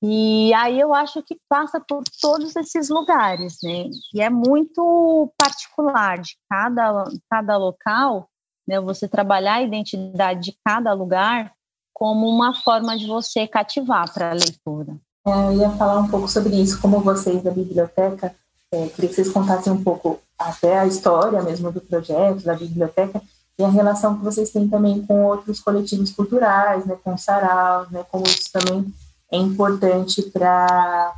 E 0.02 0.54
aí 0.54 0.80
eu 0.80 0.94
acho 0.94 1.24
que 1.24 1.38
passa 1.50 1.80
por 1.80 2.04
todos 2.22 2.56
esses 2.56 2.90
lugares, 2.90 3.58
né? 3.64 3.90
E 4.14 4.22
é 4.22 4.30
muito 4.30 5.32
particular 5.38 6.20
de 6.20 6.36
cada, 6.50 7.06
cada 7.30 7.58
local, 7.58 8.30
né? 8.68 8.80
Você 8.80 9.08
trabalhar 9.08 9.56
a 9.56 9.64
identidade 9.64 10.42
de 10.42 10.58
cada 10.64 10.94
lugar 10.94 11.52
como 11.94 12.28
uma 12.28 12.54
forma 12.54 12.96
de 12.96 13.08
você 13.08 13.48
cativar 13.48 14.14
para 14.14 14.30
a 14.30 14.34
leitura. 14.34 14.96
É, 15.26 15.32
eu 15.48 15.54
ia 15.54 15.70
falar 15.72 16.00
um 16.00 16.08
pouco 16.08 16.28
sobre 16.28 16.56
isso, 16.56 16.80
como 16.80 17.00
vocês 17.00 17.42
da 17.42 17.52
biblioteca 17.52 18.36
é, 18.72 18.88
queria 18.88 19.10
que 19.10 19.16
vocês 19.16 19.30
contassem 19.30 19.72
um 19.72 19.84
pouco 19.84 20.20
até 20.38 20.80
a 20.80 20.86
história 20.86 21.42
mesmo 21.42 21.72
do 21.72 21.82
projeto, 21.82 22.44
da 22.44 22.54
biblioteca, 22.54 23.22
e 23.60 23.64
a 23.64 23.70
relação 23.70 24.18
que 24.18 24.24
vocês 24.24 24.52
têm 24.52 24.68
também 24.70 25.04
com 25.06 25.26
outros 25.26 25.60
coletivos 25.60 26.12
culturais, 26.12 26.86
né, 26.86 26.98
com 27.04 27.18
Sarau, 27.18 27.88
né, 27.90 28.06
como 28.12 28.26
isso 28.28 28.52
também 28.52 28.94
é 29.32 29.38
importante 29.38 30.22
para 30.24 31.14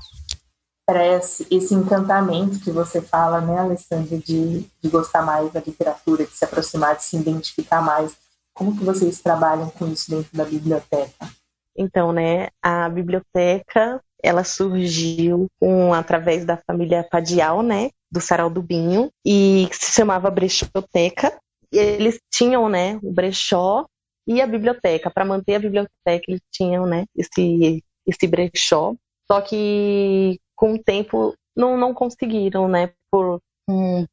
para 0.85 1.05
esse, 1.05 1.45
esse, 1.51 1.75
encantamento 1.75 2.59
que 2.61 2.71
você 2.71 2.99
fala, 2.99 3.39
né, 3.41 3.59
Alessandra, 3.59 4.17
de, 4.17 4.61
de 4.81 4.89
gostar 4.89 5.21
mais 5.21 5.53
da 5.53 5.59
literatura, 5.59 6.25
de 6.25 6.31
se 6.31 6.43
aproximar, 6.43 6.95
de 6.95 7.03
se 7.03 7.15
identificar 7.15 7.79
mais. 7.79 8.17
Como 8.55 8.75
que 8.75 8.83
vocês 8.83 9.21
trabalham 9.21 9.69
com 9.69 9.85
isso 9.87 10.09
dentro 10.09 10.35
da 10.35 10.43
biblioteca? 10.43 11.29
Então, 11.77 12.11
né, 12.11 12.47
a 12.59 12.89
biblioteca 12.89 14.01
ela 14.23 14.43
surgiu 14.43 15.47
através 15.95 16.45
da 16.45 16.57
família 16.57 17.07
Padial, 17.09 17.61
né, 17.61 17.89
do 18.11 18.19
Sarau 18.19 18.49
do 18.49 18.61
Binho, 18.61 19.09
e 19.25 19.67
se 19.71 19.91
chamava 19.93 20.29
Brechoteca. 20.29 21.37
Eles 21.71 22.19
tinham, 22.31 22.67
né, 22.67 22.99
o 23.03 23.11
brechó 23.11 23.85
e 24.27 24.41
a 24.41 24.47
biblioteca. 24.47 25.09
Para 25.09 25.25
manter 25.25 25.55
a 25.55 25.59
biblioteca, 25.59 26.23
eles 26.27 26.41
tinham, 26.51 26.85
né, 26.85 27.05
esse, 27.15 27.83
esse 28.05 28.27
brechó. 28.27 28.95
Só 29.31 29.41
que 29.41 30.39
com 30.55 30.73
o 30.73 30.83
tempo 30.83 31.33
não, 31.55 31.77
não 31.77 31.93
conseguiram, 31.93 32.67
né, 32.67 32.91
por 33.11 33.39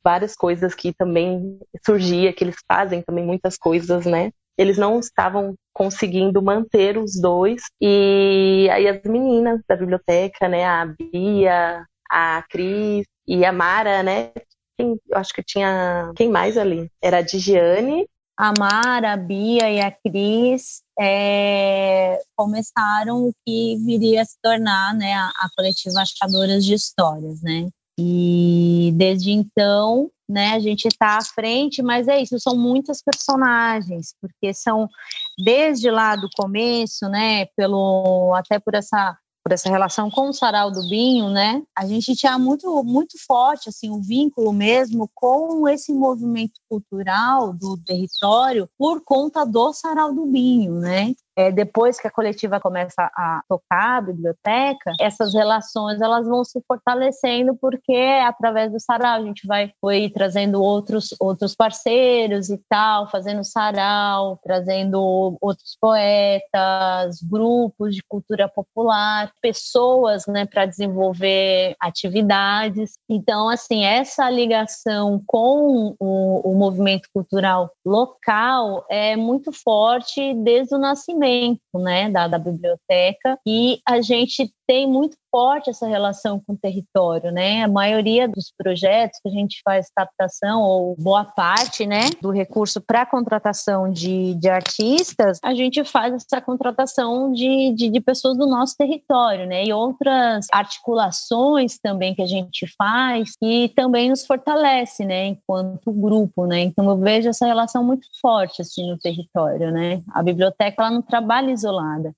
várias 0.04 0.34
coisas 0.36 0.74
que 0.74 0.92
também 0.92 1.58
surgia, 1.84 2.32
que 2.32 2.44
eles 2.44 2.56
fazem 2.70 3.02
também 3.02 3.24
muitas 3.24 3.56
coisas, 3.56 4.04
né, 4.04 4.30
eles 4.58 4.76
não 4.76 5.00
estavam 5.00 5.54
conseguindo 5.76 6.40
manter 6.40 6.96
os 6.96 7.20
dois. 7.20 7.62
E 7.78 8.66
aí 8.72 8.88
as 8.88 9.02
meninas 9.02 9.60
da 9.68 9.76
biblioteca, 9.76 10.48
né, 10.48 10.64
a 10.64 10.86
Bia, 10.86 11.84
a 12.10 12.42
Cris 12.48 13.06
e 13.28 13.44
a 13.44 13.52
Mara, 13.52 14.02
né, 14.02 14.32
quem, 14.78 14.98
eu 15.06 15.18
acho 15.18 15.34
que 15.34 15.42
tinha 15.42 16.12
quem 16.16 16.30
mais 16.30 16.56
ali? 16.56 16.90
Era 17.02 17.18
a 17.18 17.22
Digiane. 17.22 18.08
A 18.38 18.52
Mara, 18.58 19.12
a 19.12 19.16
Bia 19.18 19.70
e 19.70 19.80
a 19.80 19.90
Cris 19.90 20.82
é, 20.98 22.18
começaram 22.34 23.28
o 23.28 23.32
que 23.46 23.76
viria 23.84 24.22
a 24.22 24.24
se 24.24 24.36
tornar 24.42 24.94
né, 24.94 25.12
a, 25.12 25.28
a 25.28 25.48
coletiva 25.54 26.00
Achadoras 26.00 26.64
de 26.64 26.74
Histórias, 26.74 27.42
né? 27.42 27.68
E 27.98 28.92
desde 28.94 29.30
então, 29.30 30.10
né, 30.28 30.52
a 30.54 30.60
gente 30.60 30.86
está 30.86 31.16
à 31.16 31.24
frente, 31.24 31.82
mas 31.82 32.08
é 32.08 32.20
isso, 32.20 32.38
são 32.38 32.56
muitas 32.56 33.02
personagens, 33.02 34.14
porque 34.20 34.52
são 34.52 34.88
desde 35.42 35.90
lá 35.90 36.16
do 36.16 36.28
começo, 36.36 37.08
né, 37.08 37.46
pelo 37.56 38.34
até 38.34 38.58
por 38.58 38.74
essa 38.74 39.16
por 39.46 39.52
essa 39.52 39.70
relação 39.70 40.10
com 40.10 40.28
o 40.28 40.32
Sarau 40.32 40.72
do 40.72 40.88
Binho, 40.88 41.30
né? 41.30 41.62
A 41.72 41.86
gente 41.86 42.16
tinha 42.16 42.36
muito 42.36 42.82
muito 42.82 43.16
forte 43.28 43.68
assim 43.68 43.88
o 43.90 44.02
vínculo 44.02 44.52
mesmo 44.52 45.08
com 45.14 45.68
esse 45.68 45.92
movimento 45.92 46.54
cultural 46.68 47.52
do 47.52 47.76
território 47.76 48.68
por 48.76 49.04
conta 49.04 49.46
do 49.46 49.72
Sarau 49.72 50.12
do 50.12 50.26
Binho, 50.26 50.80
né? 50.80 51.14
É, 51.36 51.52
depois 51.52 52.00
que 52.00 52.08
a 52.08 52.10
coletiva 52.10 52.58
começa 52.58 53.02
a 53.14 53.42
tocar 53.46 53.98
a 53.98 54.00
biblioteca, 54.00 54.92
essas 54.98 55.34
relações 55.34 56.00
elas 56.00 56.26
vão 56.26 56.42
se 56.42 56.62
fortalecendo 56.66 57.54
porque 57.54 58.20
através 58.24 58.72
do 58.72 58.80
sarau 58.80 59.20
a 59.20 59.22
gente 59.22 59.46
vai 59.46 59.70
foi 59.80 60.08
trazendo 60.08 60.62
outros 60.62 61.14
outros 61.20 61.54
parceiros 61.54 62.48
e 62.48 62.58
tal, 62.68 63.10
fazendo 63.10 63.44
sarau, 63.44 64.38
trazendo 64.42 65.36
outros 65.40 65.76
poetas, 65.78 67.20
grupos 67.22 67.94
de 67.94 68.02
cultura 68.02 68.48
popular, 68.48 69.30
pessoas, 69.42 70.26
né, 70.26 70.46
para 70.46 70.64
desenvolver 70.64 71.76
atividades. 71.80 72.94
Então, 73.08 73.48
assim, 73.48 73.84
essa 73.84 74.30
ligação 74.30 75.22
com 75.26 75.94
o, 75.98 76.50
o 76.50 76.54
movimento 76.54 77.08
cultural 77.12 77.70
local 77.84 78.86
é 78.88 79.16
muito 79.16 79.52
forte 79.52 80.32
desde 80.34 80.74
o 80.74 80.78
nascimento 80.78 81.25
né, 81.74 82.10
da, 82.10 82.28
da 82.28 82.38
biblioteca, 82.38 83.38
e 83.46 83.80
a 83.86 84.00
gente 84.00 84.52
tem 84.66 84.86
muito 84.86 85.16
forte 85.30 85.70
essa 85.70 85.86
relação 85.86 86.40
com 86.44 86.54
o 86.54 86.58
território, 86.58 87.30
né? 87.30 87.62
A 87.62 87.68
maioria 87.68 88.26
dos 88.26 88.52
projetos 88.56 89.20
que 89.22 89.28
a 89.28 89.32
gente 89.32 89.60
faz 89.62 89.88
captação, 89.94 90.62
ou 90.62 90.96
boa 90.98 91.24
parte, 91.24 91.86
né, 91.86 92.10
do 92.20 92.30
recurso 92.30 92.80
para 92.80 93.06
contratação 93.06 93.92
de, 93.92 94.34
de 94.34 94.48
artistas, 94.48 95.38
a 95.42 95.54
gente 95.54 95.84
faz 95.84 96.14
essa 96.14 96.40
contratação 96.40 97.32
de, 97.32 97.72
de, 97.74 97.90
de, 97.90 98.00
pessoas 98.00 98.36
do 98.36 98.46
nosso 98.46 98.74
território, 98.76 99.46
né? 99.46 99.64
E 99.64 99.72
outras 99.72 100.46
articulações 100.50 101.78
também 101.78 102.14
que 102.14 102.22
a 102.22 102.26
gente 102.26 102.66
faz 102.76 103.32
e 103.42 103.68
também 103.76 104.08
nos 104.08 104.26
fortalece, 104.26 105.04
né, 105.04 105.26
enquanto 105.26 105.92
grupo, 105.92 106.46
né? 106.46 106.60
Então 106.60 106.88
eu 106.88 106.96
vejo 106.96 107.28
essa 107.28 107.46
relação 107.46 107.84
muito 107.84 108.06
forte 108.20 108.62
assim 108.62 108.90
no 108.90 108.98
território, 108.98 109.70
né? 109.70 110.02
A 110.12 110.22
biblioteca 110.22 110.82
ela 110.82 110.90
não 110.90 111.02
trabalha 111.16 111.50
isolada. 111.50 112.12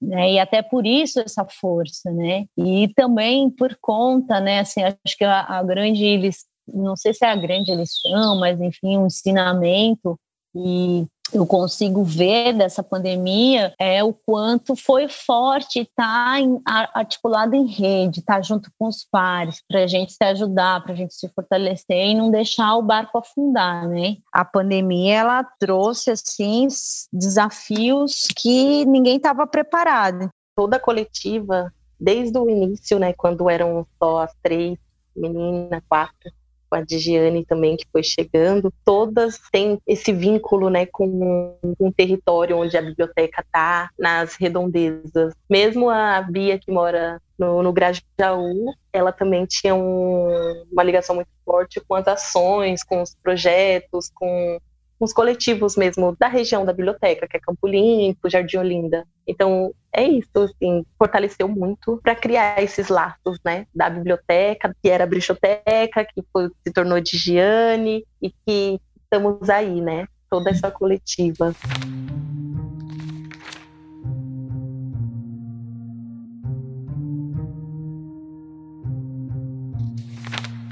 Né? 0.00 0.34
E 0.34 0.38
até 0.38 0.62
por 0.62 0.86
isso 0.86 1.20
essa 1.20 1.44
força, 1.44 2.12
né? 2.12 2.46
E 2.56 2.88
também 2.94 3.50
por 3.50 3.76
conta, 3.80 4.40
né? 4.40 4.60
Assim, 4.60 4.82
acho 4.82 5.16
que 5.18 5.24
a, 5.24 5.40
a 5.40 5.62
grande 5.64 6.30
não 6.66 6.96
sei 6.96 7.12
se 7.12 7.24
é 7.24 7.30
a 7.30 7.36
grande 7.36 7.74
lição, 7.74 8.38
mas 8.38 8.60
enfim, 8.60 8.96
um 8.96 9.06
ensinamento 9.06 10.18
e 10.54 11.06
eu 11.34 11.46
consigo 11.46 12.04
ver 12.04 12.52
dessa 12.52 12.82
pandemia 12.82 13.74
é 13.78 14.02
o 14.04 14.12
quanto 14.12 14.76
foi 14.76 15.08
forte 15.08 15.80
estar 15.80 16.38
tá 16.64 16.90
articulado 16.94 17.56
em 17.56 17.66
rede, 17.66 18.20
estar 18.20 18.36
tá 18.36 18.42
junto 18.42 18.70
com 18.78 18.86
os 18.86 19.04
pares, 19.04 19.60
para 19.68 19.82
a 19.82 19.86
gente 19.86 20.12
se 20.12 20.24
ajudar, 20.24 20.82
para 20.82 20.92
a 20.92 20.96
gente 20.96 21.14
se 21.14 21.28
fortalecer 21.28 22.06
e 22.06 22.14
não 22.14 22.30
deixar 22.30 22.76
o 22.76 22.82
barco 22.82 23.18
afundar, 23.18 23.88
né? 23.88 24.16
A 24.32 24.44
pandemia 24.44 25.16
ela 25.16 25.44
trouxe 25.58 26.10
assim 26.10 26.68
desafios 27.12 28.28
que 28.36 28.84
ninguém 28.84 29.16
estava 29.16 29.46
preparado. 29.46 30.28
Toda 30.56 30.76
a 30.76 30.80
coletiva, 30.80 31.72
desde 31.98 32.38
o 32.38 32.48
início, 32.48 32.98
né, 32.98 33.12
quando 33.12 33.50
eram 33.50 33.86
só 33.98 34.22
as 34.22 34.32
três 34.42 34.78
meninas, 35.16 35.82
quatro, 35.88 36.30
com 36.74 36.78
a 36.78 36.80
Digiane 36.80 37.44
também, 37.44 37.76
que 37.76 37.86
foi 37.92 38.02
chegando, 38.02 38.72
todas 38.84 39.38
têm 39.52 39.78
esse 39.86 40.12
vínculo 40.12 40.68
né, 40.68 40.86
com, 40.86 41.56
o 41.78 41.92
território 41.92 42.58
onde 42.58 42.76
a 42.76 42.82
biblioteca 42.82 43.42
está, 43.42 43.88
nas 43.96 44.34
redondezas. 44.34 45.32
Mesmo 45.48 45.88
a 45.88 46.20
Bia, 46.20 46.58
que 46.58 46.72
mora 46.72 47.22
no, 47.38 47.62
no 47.62 47.72
Grajaú, 47.72 48.74
ela 48.92 49.12
também 49.12 49.46
tinha 49.46 49.72
um, 49.72 50.64
uma 50.72 50.82
ligação 50.82 51.14
muito 51.14 51.28
forte 51.44 51.80
com 51.80 51.94
as 51.94 52.08
ações, 52.08 52.82
com 52.82 53.02
os 53.02 53.14
projetos, 53.22 54.10
com 54.12 54.58
uns 55.00 55.12
coletivos 55.12 55.76
mesmo 55.76 56.16
da 56.18 56.28
região 56.28 56.64
da 56.64 56.72
biblioteca, 56.72 57.26
que 57.28 57.36
é 57.36 57.40
Campo 57.40 57.66
Limpo, 57.66 58.30
Jardim 58.30 58.58
Olinda. 58.58 59.06
Então, 59.26 59.72
é 59.92 60.04
isso, 60.04 60.30
assim, 60.36 60.84
fortaleceu 60.98 61.48
muito 61.48 62.00
para 62.02 62.14
criar 62.14 62.62
esses 62.62 62.88
laços, 62.88 63.38
né, 63.44 63.66
da 63.74 63.90
biblioteca, 63.90 64.74
que 64.82 64.88
era 64.88 65.04
a 65.04 65.06
Brichoteca, 65.06 66.04
que 66.04 66.22
foi, 66.32 66.48
se 66.66 66.72
tornou 66.72 67.00
Digiane, 67.00 68.04
e 68.20 68.30
que 68.30 68.80
estamos 69.02 69.48
aí, 69.50 69.80
né, 69.80 70.06
toda 70.30 70.50
essa 70.50 70.70
coletiva. 70.70 71.54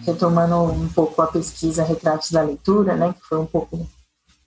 Retomando 0.04 0.56
um 0.56 0.88
pouco 0.88 1.22
a 1.22 1.28
pesquisa 1.28 1.84
Retratos 1.84 2.32
da 2.32 2.42
Leitura, 2.42 2.96
né, 2.96 3.12
que 3.12 3.24
foi 3.24 3.38
um 3.38 3.46
pouco 3.46 3.86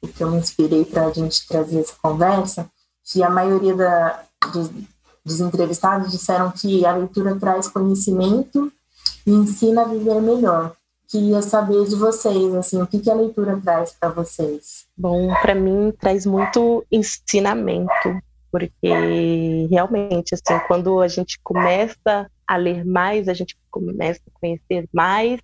que 0.07 0.23
eu 0.23 0.29
me 0.29 0.37
inspirei 0.37 0.85
para 0.85 1.05
a 1.05 1.11
gente 1.11 1.47
trazer 1.47 1.79
essa 1.79 1.93
conversa, 2.01 2.69
que 3.03 3.21
a 3.21 3.29
maioria 3.29 3.75
da, 3.75 4.23
dos, 4.51 4.69
dos 5.23 5.39
entrevistados 5.39 6.11
disseram 6.11 6.51
que 6.51 6.85
a 6.85 6.95
leitura 6.95 7.35
traz 7.35 7.67
conhecimento 7.67 8.71
e 9.25 9.31
ensina 9.31 9.81
a 9.81 9.87
viver 9.87 10.21
melhor. 10.21 10.73
Queria 11.07 11.41
saber 11.41 11.85
de 11.85 11.95
vocês, 11.95 12.53
assim, 12.55 12.81
o 12.81 12.87
que, 12.87 12.99
que 12.99 13.11
a 13.11 13.15
leitura 13.15 13.59
traz 13.63 13.95
para 13.99 14.09
vocês? 14.09 14.85
Bom, 14.97 15.31
para 15.41 15.53
mim 15.53 15.93
traz 15.99 16.25
muito 16.25 16.83
ensinamento, 16.91 18.19
porque 18.51 19.67
realmente, 19.69 20.33
assim, 20.33 20.59
quando 20.67 20.99
a 21.01 21.07
gente 21.07 21.39
começa 21.43 22.29
a 22.47 22.57
ler 22.57 22.83
mais, 22.83 23.27
a 23.27 23.33
gente 23.33 23.55
começa 23.69 24.21
a 24.27 24.39
conhecer 24.39 24.89
mais, 24.91 25.39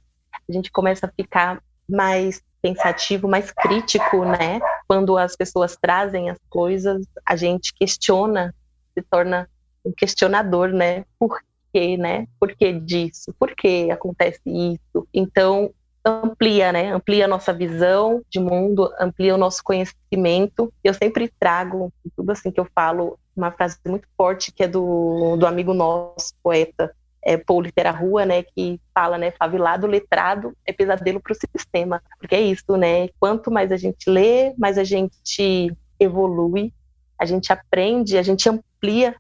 a 0.50 0.52
gente 0.52 0.72
começa 0.72 1.06
a 1.06 1.12
ficar 1.12 1.62
mais 1.88 2.42
pensativo, 2.62 3.28
mais 3.28 3.52
crítico, 3.52 4.24
né? 4.24 4.60
Quando 4.88 5.18
as 5.18 5.36
pessoas 5.36 5.78
trazem 5.80 6.30
as 6.30 6.38
coisas, 6.50 7.06
a 7.26 7.36
gente 7.36 7.74
questiona, 7.74 8.54
se 8.94 9.02
torna 9.04 9.50
um 9.84 9.92
questionador, 9.92 10.70
né? 10.70 11.06
Por 11.18 11.42
quê, 11.74 11.98
né? 11.98 12.28
Por 12.40 12.56
que 12.56 12.74
disso? 12.74 13.34
Por 13.40 13.56
que 13.56 13.90
acontece 13.90 14.42
isso? 14.46 15.08
Então, 15.14 15.74
amplia, 16.06 16.72
né? 16.72 16.94
Amplia 16.94 17.26
a 17.26 17.28
nossa 17.28 17.54
visão 17.54 18.22
de 18.30 18.40
mundo, 18.40 18.92
amplia 19.00 19.36
o 19.36 19.38
nosso 19.38 19.64
conhecimento. 19.64 20.72
Eu 20.84 20.94
sempre 20.94 21.32
trago, 21.40 21.92
tudo 22.16 22.32
assim 22.32 22.52
que 22.52 22.60
eu 22.60 22.68
falo, 22.76 23.18
uma 23.36 23.52
frase 23.52 23.78
muito 23.88 24.08
forte 24.18 24.52
que 24.52 24.64
é 24.64 24.68
do, 24.68 25.36
do 25.38 25.46
amigo 25.48 25.74
nosso, 25.74 26.34
poeta, 26.44 26.94
é, 27.24 27.38
Paul 27.38 27.64
Rua, 28.00 28.26
né, 28.26 28.44
que 28.44 28.80
fala, 28.94 29.18
né, 29.18 29.32
favelado, 29.32 29.88
letrado 29.88 30.56
é 30.66 30.74
pesadelo 30.74 31.20
para 31.20 31.34
o 31.34 31.36
sistema, 31.36 32.02
porque 32.20 32.36
é 32.36 32.42
isso, 32.42 32.76
né, 32.76 33.10
quanto 33.20 33.52
mais 33.52 33.72
a 33.72 33.78
gente 33.78 34.10
lê, 34.10 34.54
mais 34.58 34.78
a 34.78 34.84
gente 34.84 35.76
evolui, 36.00 36.74
a 37.18 37.26
gente 37.26 37.54
aprende, 37.54 38.18
a 38.18 38.24
gente 38.24 38.50
amplia, 38.50 39.16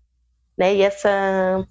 né, 0.57 0.75
e 0.75 0.81
essa 0.81 1.65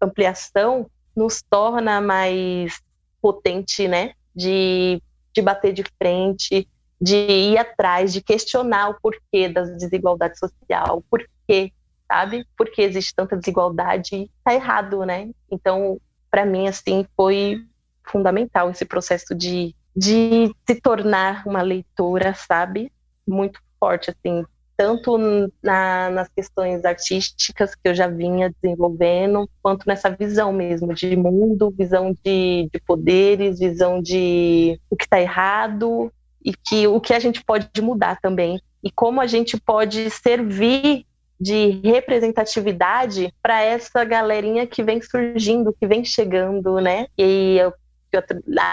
ampliação 0.00 0.90
nos 1.14 1.42
torna 1.42 2.00
mais 2.00 2.80
potente, 3.20 3.86
né, 3.86 4.12
de, 4.34 5.02
de 5.34 5.42
bater 5.42 5.72
de 5.72 5.84
frente, 5.98 6.66
de 7.00 7.16
ir 7.16 7.58
atrás, 7.58 8.12
de 8.12 8.22
questionar 8.22 8.90
o 8.90 9.00
porquê 9.00 9.48
das 9.48 9.70
desigualdades 9.76 10.38
social, 10.38 10.98
o 10.98 11.02
porquê 11.02 11.72
sabe? 12.10 12.46
Porque 12.56 12.82
existe 12.82 13.14
tanta 13.14 13.36
desigualdade 13.36 14.30
tá 14.42 14.54
errado, 14.54 15.04
né? 15.04 15.30
Então, 15.50 16.00
para 16.30 16.44
mim, 16.44 16.66
assim, 16.66 17.06
foi 17.16 17.62
fundamental 18.04 18.70
esse 18.70 18.84
processo 18.84 19.34
de, 19.34 19.74
de 19.94 20.50
se 20.66 20.80
tornar 20.80 21.46
uma 21.46 21.62
leitora, 21.62 22.34
sabe? 22.34 22.90
Muito 23.26 23.60
forte, 23.78 24.10
assim, 24.10 24.44
tanto 24.76 25.18
na, 25.62 26.08
nas 26.10 26.28
questões 26.28 26.84
artísticas 26.84 27.74
que 27.74 27.88
eu 27.88 27.94
já 27.94 28.06
vinha 28.06 28.54
desenvolvendo, 28.62 29.48
quanto 29.60 29.86
nessa 29.86 30.08
visão 30.08 30.52
mesmo 30.52 30.94
de 30.94 31.16
mundo, 31.16 31.74
visão 31.76 32.14
de, 32.24 32.68
de 32.72 32.80
poderes, 32.86 33.58
visão 33.58 34.00
de 34.00 34.80
o 34.88 34.96
que 34.96 35.04
está 35.04 35.20
errado 35.20 36.12
e 36.44 36.54
que 36.54 36.86
o 36.86 37.00
que 37.00 37.12
a 37.12 37.18
gente 37.18 37.44
pode 37.44 37.68
mudar 37.82 38.20
também 38.20 38.60
e 38.82 38.90
como 38.90 39.20
a 39.20 39.26
gente 39.26 39.58
pode 39.60 40.08
servir 40.10 41.04
de 41.40 41.80
representatividade 41.84 43.32
para 43.42 43.62
essa 43.62 44.04
galerinha 44.04 44.66
que 44.66 44.82
vem 44.82 45.00
surgindo, 45.00 45.72
que 45.72 45.86
vem 45.86 46.04
chegando, 46.04 46.80
né? 46.80 47.06
E 47.16 47.58
eu 47.58 47.72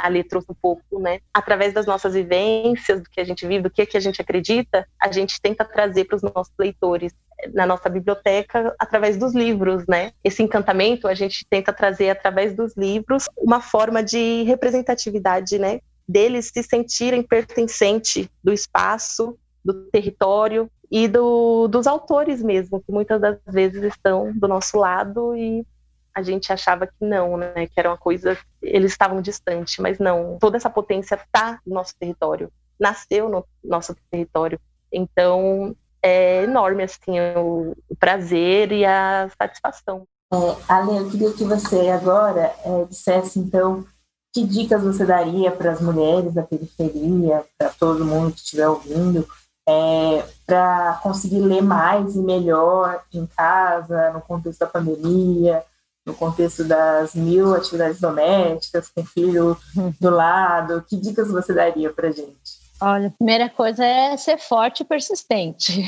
ali 0.04 0.24
trouxe 0.24 0.50
um 0.50 0.56
pouco, 0.56 1.00
né? 1.00 1.20
Através 1.34 1.74
das 1.74 1.86
nossas 1.86 2.14
vivências, 2.14 3.02
do 3.02 3.10
que 3.10 3.20
a 3.20 3.24
gente 3.24 3.46
vive, 3.46 3.64
do 3.64 3.70
que, 3.70 3.86
que 3.86 3.98
a 3.98 4.00
gente 4.00 4.22
acredita, 4.22 4.88
a 5.00 5.12
gente 5.12 5.42
tenta 5.42 5.66
trazer 5.66 6.06
para 6.06 6.16
os 6.16 6.22
nossos 6.22 6.54
leitores 6.58 7.14
na 7.54 7.66
nossa 7.66 7.90
biblioteca 7.90 8.74
através 8.80 9.18
dos 9.18 9.36
livros, 9.36 9.86
né? 9.88 10.14
Esse 10.24 10.42
encantamento 10.42 11.08
a 11.08 11.14
gente 11.14 11.46
tenta 11.50 11.74
trazer 11.74 12.10
através 12.10 12.56
dos 12.56 12.76
livros 12.78 13.26
uma 13.38 13.62
forma 13.62 14.02
de 14.02 14.44
representatividade, 14.44 15.60
né? 15.60 15.82
Deles 16.08 16.52
se 16.54 16.64
sentirem 16.64 17.22
pertencente 17.22 18.30
do 18.44 18.54
espaço, 18.54 19.38
do 19.64 19.74
território 19.90 20.70
e 20.92 21.08
do, 21.08 21.68
dos 21.68 21.88
autores 21.88 22.42
mesmo, 22.42 22.82
que 22.82 22.92
muitas 22.92 23.20
das 23.20 23.38
vezes 23.48 23.84
estão 23.84 24.32
do 24.34 24.48
nosso 24.48 24.78
lado 24.78 25.36
e 25.36 25.66
a 26.14 26.22
gente 26.22 26.52
achava 26.52 26.88
que 26.88 26.94
não, 27.02 27.38
né? 27.38 27.68
Que 27.68 27.78
era 27.78 27.90
uma 27.90 27.98
coisa, 27.98 28.38
eles 28.62 28.92
estavam 28.92 29.22
distantes, 29.22 29.78
mas 29.80 30.00
não. 30.00 30.38
Toda 30.40 30.56
essa 30.56 30.70
potência 30.70 31.16
está 31.16 31.60
no 31.66 31.74
nosso 31.74 31.94
território, 32.00 32.50
nasceu 32.80 33.28
no 33.28 33.46
nosso 33.64 33.96
território. 34.10 34.60
Então, 34.92 35.76
é 36.02 36.44
enorme 36.44 36.84
assim 36.84 37.20
o, 37.36 37.76
o 37.90 37.96
prazer 37.96 38.72
e 38.72 38.86
a 38.86 39.30
satisfação. 39.38 40.08
É, 40.32 41.00
eu 41.00 41.10
queria 41.10 41.34
que 41.34 41.44
você 41.44 41.90
agora 41.90 42.54
é, 42.64 42.86
dissesse 42.86 43.40
então 43.40 43.86
que 44.34 44.46
dicas 44.46 44.84
você 44.84 45.06
daria 45.06 45.50
para 45.50 45.72
as 45.72 45.82
mulheres 45.82 46.34
da 46.34 46.44
periferia, 46.44 47.44
para 47.58 47.70
todo 47.70 48.06
mundo 48.06 48.34
que 48.34 48.40
estiver 48.40 48.68
ouvindo, 48.68 49.28
é, 49.68 50.24
para 50.46 51.00
conseguir 51.02 51.40
ler 51.40 51.62
mais 51.62 52.16
e 52.16 52.20
melhor 52.20 53.04
em 53.14 53.26
casa, 53.26 54.12
no 54.12 54.22
contexto 54.22 54.60
da 54.60 54.68
pandemia, 54.68 55.64
no 56.06 56.14
contexto 56.14 56.64
das 56.64 57.16
mil 57.16 57.56
atividades 57.56 58.00
domésticas, 58.00 58.90
com 58.90 59.04
filho 59.04 59.58
do 60.00 60.10
lado? 60.10 60.86
Que 60.88 60.96
dicas 60.96 61.32
você 61.32 61.54
daria 61.54 61.92
para 61.92 62.12
gente? 62.12 62.66
Olha, 62.82 63.08
a 63.08 63.12
primeira 63.12 63.50
coisa 63.50 63.86
é 63.86 64.18
ser 64.18 64.38
forte 64.38 64.82
e 64.82 64.86
persistente, 64.86 65.82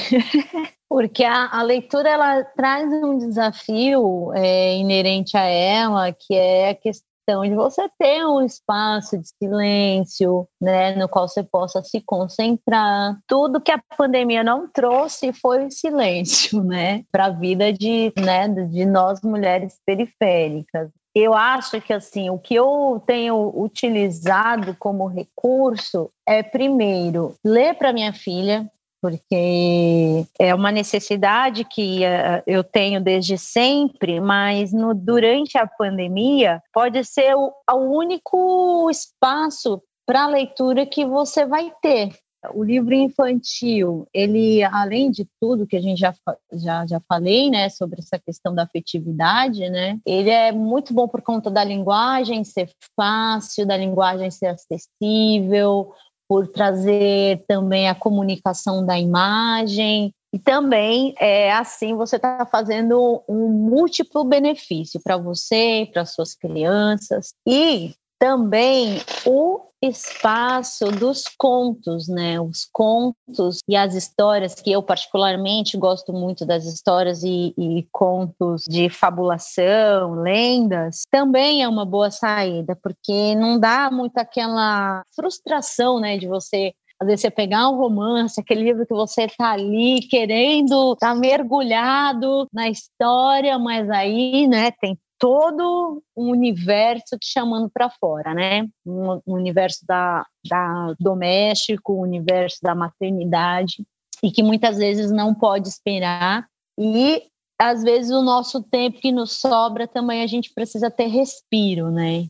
porque 0.89 1.23
a, 1.23 1.49
a, 1.59 1.61
leitura 1.61 2.09
ela 2.09 2.43
traz 2.43 2.89
um 3.03 3.17
desafio 3.17 4.31
é, 4.33 4.77
inerente 4.77 5.35
a 5.35 5.43
ela, 5.43 6.13
que 6.13 6.33
é 6.33 6.69
a 6.69 6.75
questão 6.75 7.05
de 7.27 7.55
você 7.55 7.89
ter 7.99 8.25
um 8.25 8.41
espaço 8.41 9.17
de 9.17 9.27
silêncio, 9.41 10.47
né, 10.61 10.95
no 10.95 11.09
qual 11.09 11.27
você 11.27 11.43
possa 11.43 11.83
se 11.83 12.01
concentrar. 12.01 13.17
Tudo 13.27 13.61
que 13.61 13.71
a 13.71 13.81
pandemia 13.97 14.43
não 14.43 14.67
trouxe 14.67 15.33
foi 15.33 15.69
silêncio, 15.69 16.63
né, 16.63 17.03
para 17.11 17.25
a 17.25 17.29
vida 17.29 17.73
de, 17.73 18.13
né, 18.17 18.47
de 18.47 18.85
nós 18.85 19.21
mulheres 19.21 19.77
periféricas 19.85 20.89
eu 21.23 21.33
acho 21.33 21.81
que 21.81 21.91
assim 21.91 22.29
o 22.29 22.37
que 22.37 22.53
eu 22.53 23.01
tenho 23.05 23.51
utilizado 23.59 24.75
como 24.77 25.07
recurso 25.07 26.11
é 26.27 26.43
primeiro 26.43 27.33
ler 27.43 27.73
para 27.73 27.91
minha 27.91 28.13
filha 28.13 28.69
porque 29.01 30.25
é 30.39 30.53
uma 30.53 30.71
necessidade 30.71 31.63
que 31.63 31.99
uh, 31.99 32.43
eu 32.45 32.63
tenho 32.63 33.01
desde 33.01 33.37
sempre, 33.37 34.19
mas 34.19 34.73
no, 34.73 34.93
durante 34.93 35.57
a 35.57 35.67
pandemia 35.67 36.61
pode 36.73 37.03
ser 37.05 37.35
o, 37.35 37.51
o 37.71 37.75
único 37.75 38.89
espaço 38.89 39.81
para 40.05 40.27
leitura 40.27 40.85
que 40.85 41.05
você 41.05 41.45
vai 41.45 41.71
ter. 41.81 42.13
O 42.53 42.63
livro 42.63 42.93
infantil, 42.93 44.07
ele, 44.13 44.63
além 44.63 45.09
de 45.11 45.27
tudo 45.41 45.65
que 45.65 45.75
a 45.75 45.81
gente 45.81 45.99
já, 45.99 46.13
já, 46.53 46.85
já 46.85 47.01
falei, 47.07 47.49
né, 47.49 47.67
sobre 47.67 47.99
essa 47.99 48.17
questão 48.19 48.53
da 48.53 48.63
afetividade, 48.63 49.67
né, 49.69 49.99
ele 50.05 50.29
é 50.29 50.51
muito 50.51 50.93
bom 50.93 51.07
por 51.07 51.21
conta 51.21 51.49
da 51.49 51.63
linguagem 51.63 52.43
ser 52.43 52.69
fácil, 52.95 53.65
da 53.65 53.75
linguagem 53.75 54.29
ser 54.29 54.47
acessível, 54.47 55.91
por 56.27 56.47
trazer 56.47 57.43
também 57.47 57.87
a 57.87 57.95
comunicação 57.95 58.85
da 58.85 58.99
imagem, 58.99 60.13
e 60.33 60.39
também 60.39 61.15
é 61.19 61.51
assim 61.53 61.95
você 61.95 62.17
está 62.17 62.45
fazendo 62.45 63.23
um 63.27 63.47
múltiplo 63.47 64.23
benefício 64.23 64.99
para 65.01 65.17
você, 65.17 65.89
para 65.91 66.05
suas 66.05 66.35
crianças. 66.35 67.29
E 67.47 67.93
também 68.19 68.99
o 69.25 69.66
espaço 69.81 70.85
dos 70.91 71.23
contos, 71.37 72.07
né? 72.07 72.39
Os 72.39 72.67
contos 72.71 73.59
e 73.67 73.75
as 73.75 73.93
histórias, 73.93 74.55
que 74.55 74.71
eu 74.71 74.81
particularmente 74.81 75.77
gosto 75.77 76.11
muito 76.11 76.45
das 76.45 76.65
histórias 76.65 77.23
e, 77.23 77.53
e, 77.57 77.87
contos 77.91 78.63
de 78.67 78.89
fabulação, 78.89 80.15
lendas, 80.21 81.03
também 81.11 81.63
é 81.63 81.67
uma 81.67 81.85
boa 81.85 82.09
saída, 82.09 82.77
porque 82.81 83.35
não 83.35 83.59
dá 83.59 83.89
muito 83.91 84.17
aquela 84.17 85.03
frustração, 85.15 85.99
né, 85.99 86.17
de 86.17 86.27
você 86.27 86.73
às 86.99 87.05
vezes 87.05 87.21
você 87.21 87.29
pegar 87.29 87.69
um 87.69 87.77
romance, 87.77 88.39
aquele 88.39 88.63
livro 88.63 88.85
que 88.85 88.93
você 88.93 89.25
está 89.25 89.51
ali 89.51 90.01
querendo, 90.09 90.95
tá 90.95 91.13
mergulhado 91.13 92.47
na 92.51 92.69
história, 92.69 93.59
mas 93.59 93.87
aí, 93.89 94.47
né, 94.47 94.71
tem 94.71 94.97
todo 95.19 96.03
um 96.15 96.29
universo 96.29 97.17
te 97.17 97.27
chamando 97.31 97.69
para 97.69 97.89
fora, 97.89 98.33
né? 98.33 98.67
Um, 98.85 99.21
um 99.25 99.33
universo 99.33 99.85
da, 99.87 100.25
da 100.47 100.93
doméstico, 100.99 101.93
um 101.93 102.01
universo 102.01 102.57
da 102.61 102.75
maternidade, 102.75 103.85
e 104.23 104.31
que 104.31 104.43
muitas 104.43 104.77
vezes 104.77 105.11
não 105.11 105.33
pode 105.33 105.67
esperar. 105.67 106.47
E 106.79 107.23
às 107.59 107.83
vezes 107.83 108.11
o 108.11 108.21
nosso 108.21 108.61
tempo 108.61 108.99
que 108.99 109.11
nos 109.11 109.33
sobra 109.39 109.87
também 109.87 110.21
a 110.21 110.27
gente 110.27 110.53
precisa 110.53 110.91
ter 110.91 111.07
respiro, 111.07 111.89
né? 111.89 112.27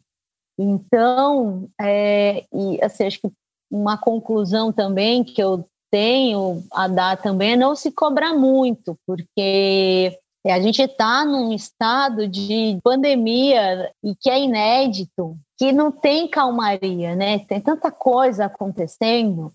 Então, 0.57 1.69
é, 1.79 2.45
e 2.53 2.83
assim, 2.83 3.05
acho 3.05 3.21
que 3.21 3.31
uma 3.69 3.97
conclusão 3.97 4.71
também 4.71 5.23
que 5.23 5.41
eu 5.41 5.67
tenho 5.91 6.63
a 6.71 6.87
dar 6.87 7.17
também 7.17 7.53
é 7.53 7.55
não 7.55 7.75
se 7.75 7.91
cobrar 7.91 8.33
muito, 8.33 8.97
porque 9.05 10.17
a 10.51 10.59
gente 10.59 10.81
está 10.81 11.25
num 11.25 11.51
estado 11.51 12.27
de 12.27 12.79
pandemia 12.83 13.91
e 14.03 14.15
que 14.15 14.29
é 14.29 14.41
inédito, 14.41 15.37
que 15.57 15.71
não 15.71 15.91
tem 15.91 16.27
calmaria, 16.27 17.15
né? 17.15 17.39
Tem 17.39 17.59
tanta 17.59 17.91
coisa 17.91 18.45
acontecendo, 18.45 19.51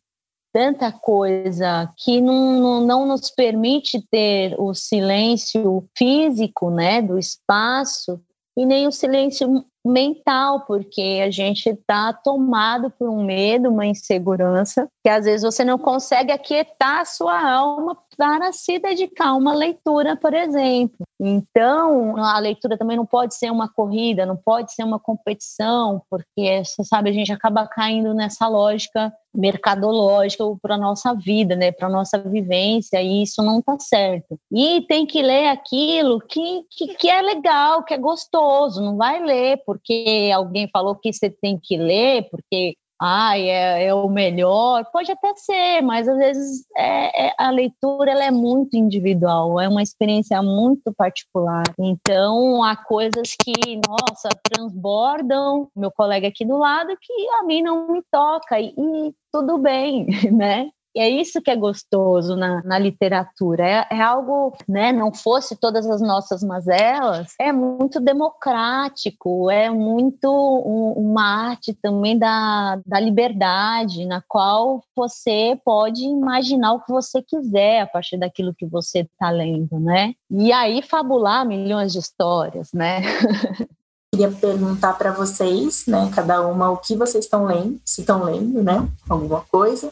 tanta 0.52 0.92
coisa 0.92 1.90
que 1.96 2.20
não, 2.20 2.61
não, 2.61 2.81
não 2.81 3.07
nos 3.07 3.31
permite 3.31 4.07
ter 4.11 4.55
o 4.59 4.74
silêncio 4.74 5.85
físico, 5.96 6.70
né, 6.70 7.00
do 7.00 7.18
espaço 7.18 8.20
e 8.57 8.66
nem 8.66 8.87
o 8.87 8.92
silêncio 8.92 9.64
mental, 9.85 10.64
porque 10.66 11.20
a 11.24 11.31
gente 11.31 11.68
está 11.70 12.12
tomado 12.12 12.90
por 12.90 13.09
um 13.09 13.24
medo, 13.24 13.70
uma 13.70 13.87
insegurança, 13.87 14.88
que 15.02 15.09
às 15.09 15.24
vezes 15.24 15.42
você 15.42 15.64
não 15.64 15.78
consegue 15.78 16.31
aquietar 16.31 17.00
a 17.00 17.05
sua 17.05 17.50
alma 17.50 17.96
para 18.16 18.53
se 18.53 18.79
dedicar 18.79 19.29
a 19.29 19.35
uma 19.35 19.55
leitura, 19.55 20.16
por 20.16 20.35
exemplo. 20.35 21.07
Então, 21.20 22.16
a 22.16 22.38
leitura 22.38 22.77
também 22.77 22.96
não 22.96 23.07
pode 23.07 23.35
ser 23.35 23.51
uma 23.51 23.68
corrida, 23.68 24.27
não 24.27 24.37
pode 24.37 24.72
ser 24.72 24.85
uma 24.85 24.98
competição, 24.98 26.03
porque, 26.11 26.64
você 26.64 26.85
sabe, 26.85 27.11
a 27.11 27.12
gente 27.12 27.33
acaba 27.33 27.66
caindo 27.66 28.12
nessa 28.14 28.48
lógica 28.48 29.12
mercadológica 29.35 30.44
para 30.61 30.75
a 30.75 30.79
nossa 30.79 31.14
vida, 31.14 31.57
né, 31.57 31.72
para 31.72 31.87
a 31.87 31.90
nossa 31.90 32.18
vivência, 32.18 33.01
e 33.01 33.22
isso 33.22 33.42
não 33.42 33.61
está 33.61 33.79
certo. 33.79 34.38
E 34.53 34.83
tem 34.83 35.07
que 35.07 35.22
ler 35.22 35.48
aquilo 35.48 36.20
que, 36.20 36.64
que, 36.70 36.94
que 36.94 37.09
é 37.09 37.22
legal, 37.22 37.83
que 37.83 37.94
é 37.94 37.98
gostoso, 37.98 38.83
não 38.83 38.96
vai 38.96 39.22
ler 39.22 39.62
porque 39.64 40.31
alguém 40.35 40.68
falou 40.68 40.94
que 40.94 41.12
você 41.12 41.31
tem 41.31 41.59
que 41.59 41.77
ler, 41.77 42.29
porque 42.31 42.77
ai, 43.05 43.49
é, 43.49 43.87
é, 43.87 43.95
o 43.95 44.09
melhor, 44.09 44.85
pode 44.93 45.11
até 45.11 45.35
ser, 45.35 45.83
mas 45.83 46.07
às 46.07 46.17
vezes 46.17 46.65
é, 46.77 47.27
é, 47.27 47.35
a 47.37 47.51
leitura 47.51 48.12
ela 48.12 48.25
é 48.25 48.31
muito 48.31 48.77
individual, 48.77 49.61
é 49.61 49.69
uma 49.69 49.83
experiência 49.83 50.41
muito 50.41 50.93
particular. 50.93 51.65
Então, 51.81 52.62
há 52.62 52.77
coisas 52.77 53.35
que, 53.43 53.81
nossa, 53.88 54.29
transbordam 54.45 55.69
meu 55.75 55.91
colega 55.91 56.29
aqui 56.29 56.45
do 56.45 56.59
lado 56.59 56.97
que 57.01 57.12
a 57.41 57.43
mim 57.43 57.61
não 57.61 57.88
me 57.88 58.03
toca, 58.09 58.61
e, 58.61 58.73
e 58.79 59.12
tudo 59.33 59.59
bem, 59.59 60.07
né? 60.31 60.71
E 60.94 61.00
é 61.00 61.09
isso 61.09 61.40
que 61.40 61.50
é 61.50 61.57
gostoso 61.57 62.37
na, 62.37 62.62
na 62.62 62.78
literatura. 62.78 63.66
É, 63.66 63.87
é, 63.90 64.02
algo, 64.02 64.55
né? 64.68 64.92
Não 64.92 65.12
fosse 65.12 65.57
todas 65.57 65.88
as 65.88 66.00
nossas 66.00 66.42
mazelas, 66.42 67.35
é 67.40 67.52
muito 67.52 67.98
democrático, 68.00 69.50
é 69.50 69.70
muito 69.70 70.28
um, 70.28 70.92
uma 71.11 71.48
arte 71.48 71.72
também 71.72 72.18
da, 72.18 72.81
da 72.85 73.00
liberdade, 73.00 74.05
na 74.05 74.22
qual 74.26 74.83
você 74.94 75.59
pode 75.64 76.05
imaginar 76.05 76.74
o 76.74 76.81
que 76.81 76.92
você 76.92 77.22
quiser 77.22 77.81
a 77.81 77.87
partir 77.87 78.18
daquilo 78.18 78.55
que 78.55 78.66
você 78.66 79.00
está 79.00 79.31
lendo, 79.31 79.81
né? 79.81 80.14
E 80.31 80.52
aí 80.52 80.83
fabular 80.83 81.46
milhões 81.46 81.92
de 81.92 81.98
histórias, 81.98 82.72
né? 82.72 83.00
queria 84.14 84.31
perguntar 84.31 84.92
para 84.98 85.11
vocês, 85.11 85.85
né, 85.87 86.11
cada 86.14 86.46
uma, 86.46 86.70
o 86.70 86.76
que 86.76 86.94
vocês 86.94 87.24
estão 87.24 87.46
lendo, 87.46 87.81
se 87.83 88.02
estão 88.02 88.24
lendo, 88.24 88.62
né, 88.62 88.87
alguma 89.09 89.40
coisa, 89.40 89.90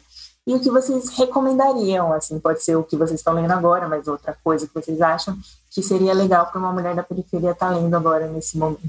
e 0.50 0.54
o 0.54 0.60
que 0.60 0.68
vocês 0.68 1.10
recomendariam, 1.10 2.12
assim, 2.12 2.40
pode 2.40 2.60
ser 2.64 2.74
o 2.74 2.82
que 2.82 2.96
vocês 2.96 3.20
estão 3.20 3.34
lendo 3.34 3.52
agora, 3.52 3.88
mas 3.88 4.08
outra 4.08 4.36
coisa 4.42 4.66
que 4.66 4.74
vocês 4.74 5.00
acham 5.00 5.36
que 5.70 5.80
seria 5.80 6.12
legal 6.12 6.46
para 6.46 6.58
uma 6.58 6.72
mulher 6.72 6.92
da 6.92 7.04
periferia 7.04 7.52
estar 7.52 7.68
tá 7.68 7.76
lendo 7.76 7.96
agora 7.96 8.26
nesse 8.26 8.58
momento. 8.58 8.82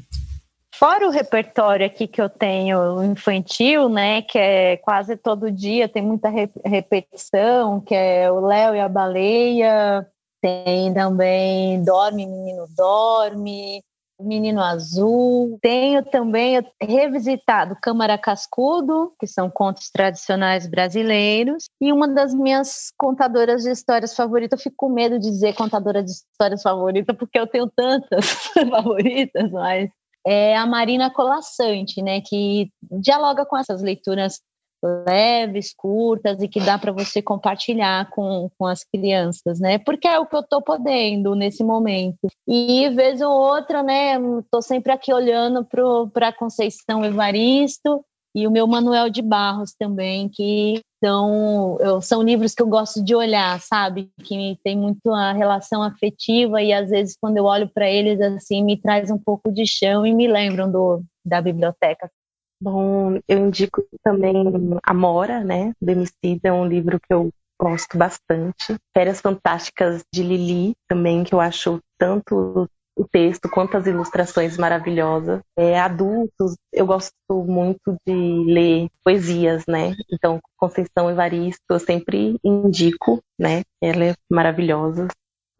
Fora 0.73 1.07
o 1.07 1.11
repertório 1.11 1.85
aqui 1.85 2.07
que 2.07 2.19
eu 2.19 2.27
tenho 2.27 3.03
infantil, 3.03 3.87
né, 3.89 4.23
que 4.23 4.39
é 4.39 4.77
quase 4.77 5.15
todo 5.15 5.51
dia, 5.51 5.87
tem 5.87 6.01
muita 6.01 6.29
repetição, 6.65 7.79
que 7.79 7.93
é 7.93 8.31
o 8.31 8.39
Léo 8.39 8.75
e 8.75 8.79
a 8.79 8.89
Baleia, 8.89 10.07
Tem 10.41 10.91
também 10.91 11.83
Dorme, 11.83 12.25
Menino 12.25 12.65
Dorme, 12.75 13.83
Menino 14.23 14.61
Azul. 14.61 15.57
Tenho 15.61 16.03
também 16.03 16.61
revisitado 16.81 17.77
Câmara 17.81 18.17
Cascudo, 18.17 19.13
que 19.19 19.27
são 19.27 19.49
contos 19.49 19.89
tradicionais 19.89 20.67
brasileiros. 20.67 21.65
E 21.79 21.91
uma 21.91 22.07
das 22.07 22.33
minhas 22.33 22.91
contadoras 22.97 23.63
de 23.63 23.71
histórias 23.71 24.15
favoritas, 24.15 24.59
eu 24.59 24.63
fico 24.63 24.75
com 24.77 24.89
medo 24.89 25.19
de 25.19 25.29
dizer 25.29 25.53
contadora 25.53 26.03
de 26.03 26.11
histórias 26.11 26.61
favorita, 26.61 27.13
porque 27.13 27.39
eu 27.39 27.47
tenho 27.47 27.69
tantas 27.75 28.25
favoritas, 28.69 29.51
mas 29.51 29.89
é 30.25 30.55
a 30.55 30.65
Marina 30.65 31.09
Colassante, 31.09 32.01
né, 32.01 32.21
que 32.21 32.71
dialoga 32.91 33.45
com 33.45 33.57
essas 33.57 33.81
leituras 33.81 34.39
leves, 34.83 35.73
curtas 35.75 36.41
e 36.41 36.47
que 36.47 36.59
dá 36.59 36.77
para 36.77 36.91
você 36.91 37.21
compartilhar 37.21 38.09
com, 38.09 38.49
com 38.57 38.65
as 38.65 38.83
crianças, 38.83 39.59
né? 39.59 39.77
Porque 39.77 40.07
é 40.07 40.19
o 40.19 40.25
que 40.25 40.35
eu 40.35 40.41
estou 40.41 40.61
podendo 40.61 41.35
nesse 41.35 41.63
momento. 41.63 42.27
E 42.47 42.89
vez 42.89 43.21
ou 43.21 43.31
outra, 43.31 43.83
né? 43.83 44.17
Estou 44.39 44.61
sempre 44.61 44.91
aqui 44.91 45.13
olhando 45.13 45.65
para 46.11 46.33
Conceição 46.33 47.05
Evaristo 47.05 48.03
e 48.33 48.47
o 48.47 48.51
meu 48.51 48.65
Manuel 48.65 49.09
de 49.09 49.21
Barros 49.21 49.73
também, 49.77 50.29
que 50.29 50.81
são, 51.03 51.77
eu, 51.81 52.01
são 52.01 52.21
livros 52.21 52.53
que 52.53 52.61
eu 52.61 52.67
gosto 52.67 53.03
de 53.03 53.13
olhar, 53.13 53.59
sabe? 53.59 54.09
Que 54.23 54.57
tem 54.63 54.77
muito 54.77 55.11
a 55.11 55.33
relação 55.33 55.83
afetiva 55.83 56.61
e 56.61 56.71
às 56.71 56.89
vezes 56.89 57.17
quando 57.19 57.37
eu 57.37 57.45
olho 57.45 57.67
para 57.67 57.89
eles 57.89 58.21
assim 58.21 58.63
me 58.63 58.77
traz 58.77 59.11
um 59.11 59.17
pouco 59.17 59.51
de 59.51 59.65
chão 59.65 60.05
e 60.05 60.13
me 60.13 60.27
lembram 60.27 60.71
do, 60.71 61.03
da 61.25 61.41
biblioteca 61.41 62.09
Bom, 62.61 63.19
eu 63.27 63.39
indico 63.39 63.83
também 64.03 64.35
Amora, 64.83 65.43
né, 65.43 65.73
do 65.81 65.89
Emicida, 65.89 66.49
é 66.49 66.53
um 66.53 66.67
livro 66.67 66.99
que 66.99 67.11
eu 67.11 67.31
gosto 67.59 67.97
bastante. 67.97 68.77
Férias 68.95 69.19
Fantásticas 69.19 70.03
de 70.13 70.21
Lili, 70.21 70.73
também, 70.87 71.23
que 71.23 71.33
eu 71.33 71.39
acho 71.39 71.79
tanto 71.97 72.69
o 72.95 73.07
texto 73.07 73.49
quanto 73.49 73.77
as 73.77 73.87
ilustrações 73.87 74.57
maravilosas. 74.57 75.41
É, 75.57 75.79
adultos, 75.79 76.55
eu 76.71 76.85
gosto 76.85 77.13
muito 77.29 77.95
de 78.05 78.13
ler 78.13 78.89
poesias, 79.03 79.63
né? 79.67 79.95
Então, 80.11 80.39
Conceição 80.55 81.09
Evaristo, 81.09 81.63
eu 81.69 81.79
sempre 81.79 82.37
indico, 82.43 83.19
né? 83.39 83.63
Ela 83.81 84.05
é 84.05 84.13
maravilhosa 84.29 85.07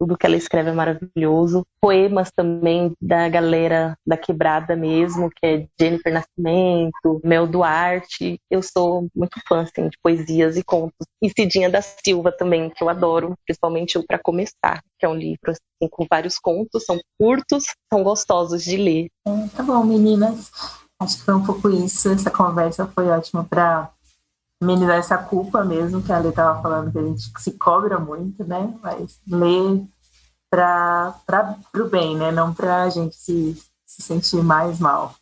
tudo 0.02 0.18
que 0.18 0.26
ela 0.26 0.34
escreve 0.34 0.70
é 0.70 0.72
maravilhoso. 0.72 1.64
Poemas 1.80 2.28
também 2.34 2.92
da 3.00 3.28
galera 3.28 3.96
da 4.04 4.16
quebrada 4.16 4.74
mesmo, 4.74 5.30
que 5.30 5.46
é 5.46 5.68
Jennifer 5.80 6.12
Nascimento, 6.12 7.20
Mel 7.22 7.46
Duarte. 7.46 8.36
Eu 8.50 8.64
sou 8.64 9.06
muito 9.14 9.40
fã 9.46 9.60
assim, 9.60 9.88
de 9.88 9.96
poesias 10.02 10.56
e 10.56 10.64
contos. 10.64 11.06
E 11.22 11.30
Cidinha 11.30 11.70
da 11.70 11.80
Silva 11.80 12.32
também, 12.32 12.68
que 12.68 12.82
eu 12.82 12.88
adoro, 12.88 13.36
principalmente 13.46 13.96
o 13.96 14.04
Para 14.04 14.18
Começar, 14.18 14.82
que 14.98 15.06
é 15.06 15.08
um 15.08 15.14
livro 15.14 15.52
assim, 15.52 15.88
com 15.88 16.04
vários 16.10 16.36
contos, 16.36 16.84
são 16.84 16.98
curtos, 17.16 17.62
são 17.88 18.02
gostosos 18.02 18.64
de 18.64 18.76
ler. 18.76 19.08
É, 19.24 19.48
tá 19.56 19.62
bom, 19.62 19.84
meninas. 19.84 20.50
Acho 21.00 21.18
que 21.18 21.24
foi 21.24 21.34
um 21.34 21.46
pouco 21.46 21.70
isso. 21.70 22.10
Essa 22.10 22.30
conversa 22.30 22.88
foi 22.88 23.06
ótima 23.06 23.44
para 23.44 23.88
amenizar 24.62 24.96
essa 24.96 25.18
culpa 25.18 25.64
mesmo, 25.64 26.02
que 26.02 26.12
a 26.12 26.18
Lê 26.18 26.28
estava 26.28 26.62
falando, 26.62 26.92
que 26.92 26.98
a 26.98 27.02
gente 27.02 27.30
se 27.38 27.52
cobra 27.52 27.98
muito, 27.98 28.44
né? 28.44 28.72
Mas 28.80 29.18
ler 29.28 29.82
para 30.48 31.56
o 31.76 31.84
bem, 31.88 32.16
né? 32.16 32.30
Não 32.30 32.54
para 32.54 32.84
a 32.84 32.88
gente 32.88 33.16
se, 33.16 33.60
se 33.84 34.02
sentir 34.02 34.42
mais 34.42 34.78
mal. 34.78 35.14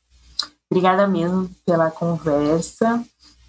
Obrigada 0.71 1.07
mesmo 1.07 1.51
pela 1.65 1.91
conversa. 1.91 3.03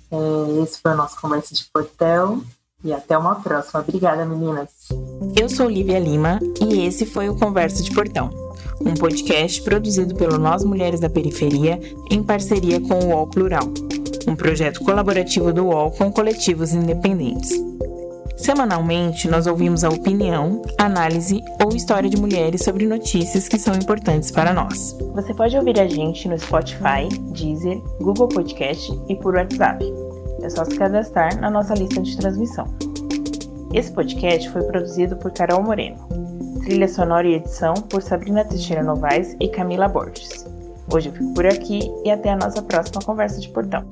É, 0.09 0.63
esse 0.63 0.79
foi 0.81 0.93
o 0.93 0.97
nosso 0.97 1.19
Conversa 1.19 1.53
de 1.53 1.65
Portão. 1.71 2.43
E 2.83 2.91
até 2.91 3.15
uma 3.15 3.35
próxima. 3.35 3.81
Obrigada, 3.81 4.25
meninas. 4.25 4.69
Eu 5.39 5.47
sou 5.47 5.69
Lívia 5.69 5.99
Lima 5.99 6.39
e 6.59 6.83
esse 6.85 7.05
foi 7.05 7.29
o 7.29 7.37
Conversa 7.37 7.83
de 7.83 7.91
Portão, 7.93 8.31
um 8.81 8.95
podcast 8.95 9.61
produzido 9.61 10.15
pelo 10.15 10.39
Nós 10.39 10.63
Mulheres 10.63 10.99
da 10.99 11.07
Periferia 11.07 11.79
em 12.09 12.23
parceria 12.23 12.81
com 12.81 12.95
o 12.95 13.09
UOL 13.09 13.27
Plural 13.27 13.71
um 14.27 14.35
projeto 14.35 14.83
colaborativo 14.83 15.51
do 15.51 15.65
UOL 15.65 15.91
com 15.91 16.11
coletivos 16.11 16.73
independentes. 16.73 17.51
Semanalmente, 18.41 19.29
nós 19.29 19.45
ouvimos 19.45 19.83
a 19.83 19.89
opinião, 19.89 20.63
análise 20.77 21.43
ou 21.63 21.75
história 21.75 22.09
de 22.09 22.19
mulheres 22.19 22.63
sobre 22.63 22.87
notícias 22.87 23.47
que 23.47 23.59
são 23.59 23.75
importantes 23.75 24.31
para 24.31 24.51
nós. 24.51 24.97
Você 25.13 25.31
pode 25.33 25.55
ouvir 25.55 25.79
a 25.79 25.87
gente 25.87 26.27
no 26.27 26.39
Spotify, 26.39 27.07
Deezer, 27.33 27.79
Google 27.99 28.27
Podcast 28.29 28.91
e 29.07 29.15
por 29.15 29.35
WhatsApp. 29.35 29.85
É 30.41 30.49
só 30.49 30.65
se 30.65 30.75
cadastrar 30.75 31.39
na 31.39 31.51
nossa 31.51 31.75
lista 31.75 32.01
de 32.01 32.17
transmissão. 32.17 32.65
Esse 33.73 33.91
podcast 33.91 34.49
foi 34.49 34.63
produzido 34.63 35.15
por 35.17 35.31
Carol 35.31 35.61
Moreno. 35.61 35.97
Trilha 36.63 36.87
sonora 36.87 37.27
e 37.27 37.35
edição 37.35 37.75
por 37.75 38.01
Sabrina 38.01 38.43
Teixeira 38.43 38.83
Novaes 38.83 39.35
e 39.39 39.49
Camila 39.49 39.87
Borges. 39.87 40.47
Hoje 40.91 41.09
eu 41.09 41.13
fico 41.13 41.33
por 41.35 41.45
aqui 41.45 41.91
e 42.03 42.09
até 42.09 42.31
a 42.31 42.35
nossa 42.35 42.61
próxima 42.63 43.01
conversa 43.01 43.39
de 43.39 43.49
portão. 43.49 43.85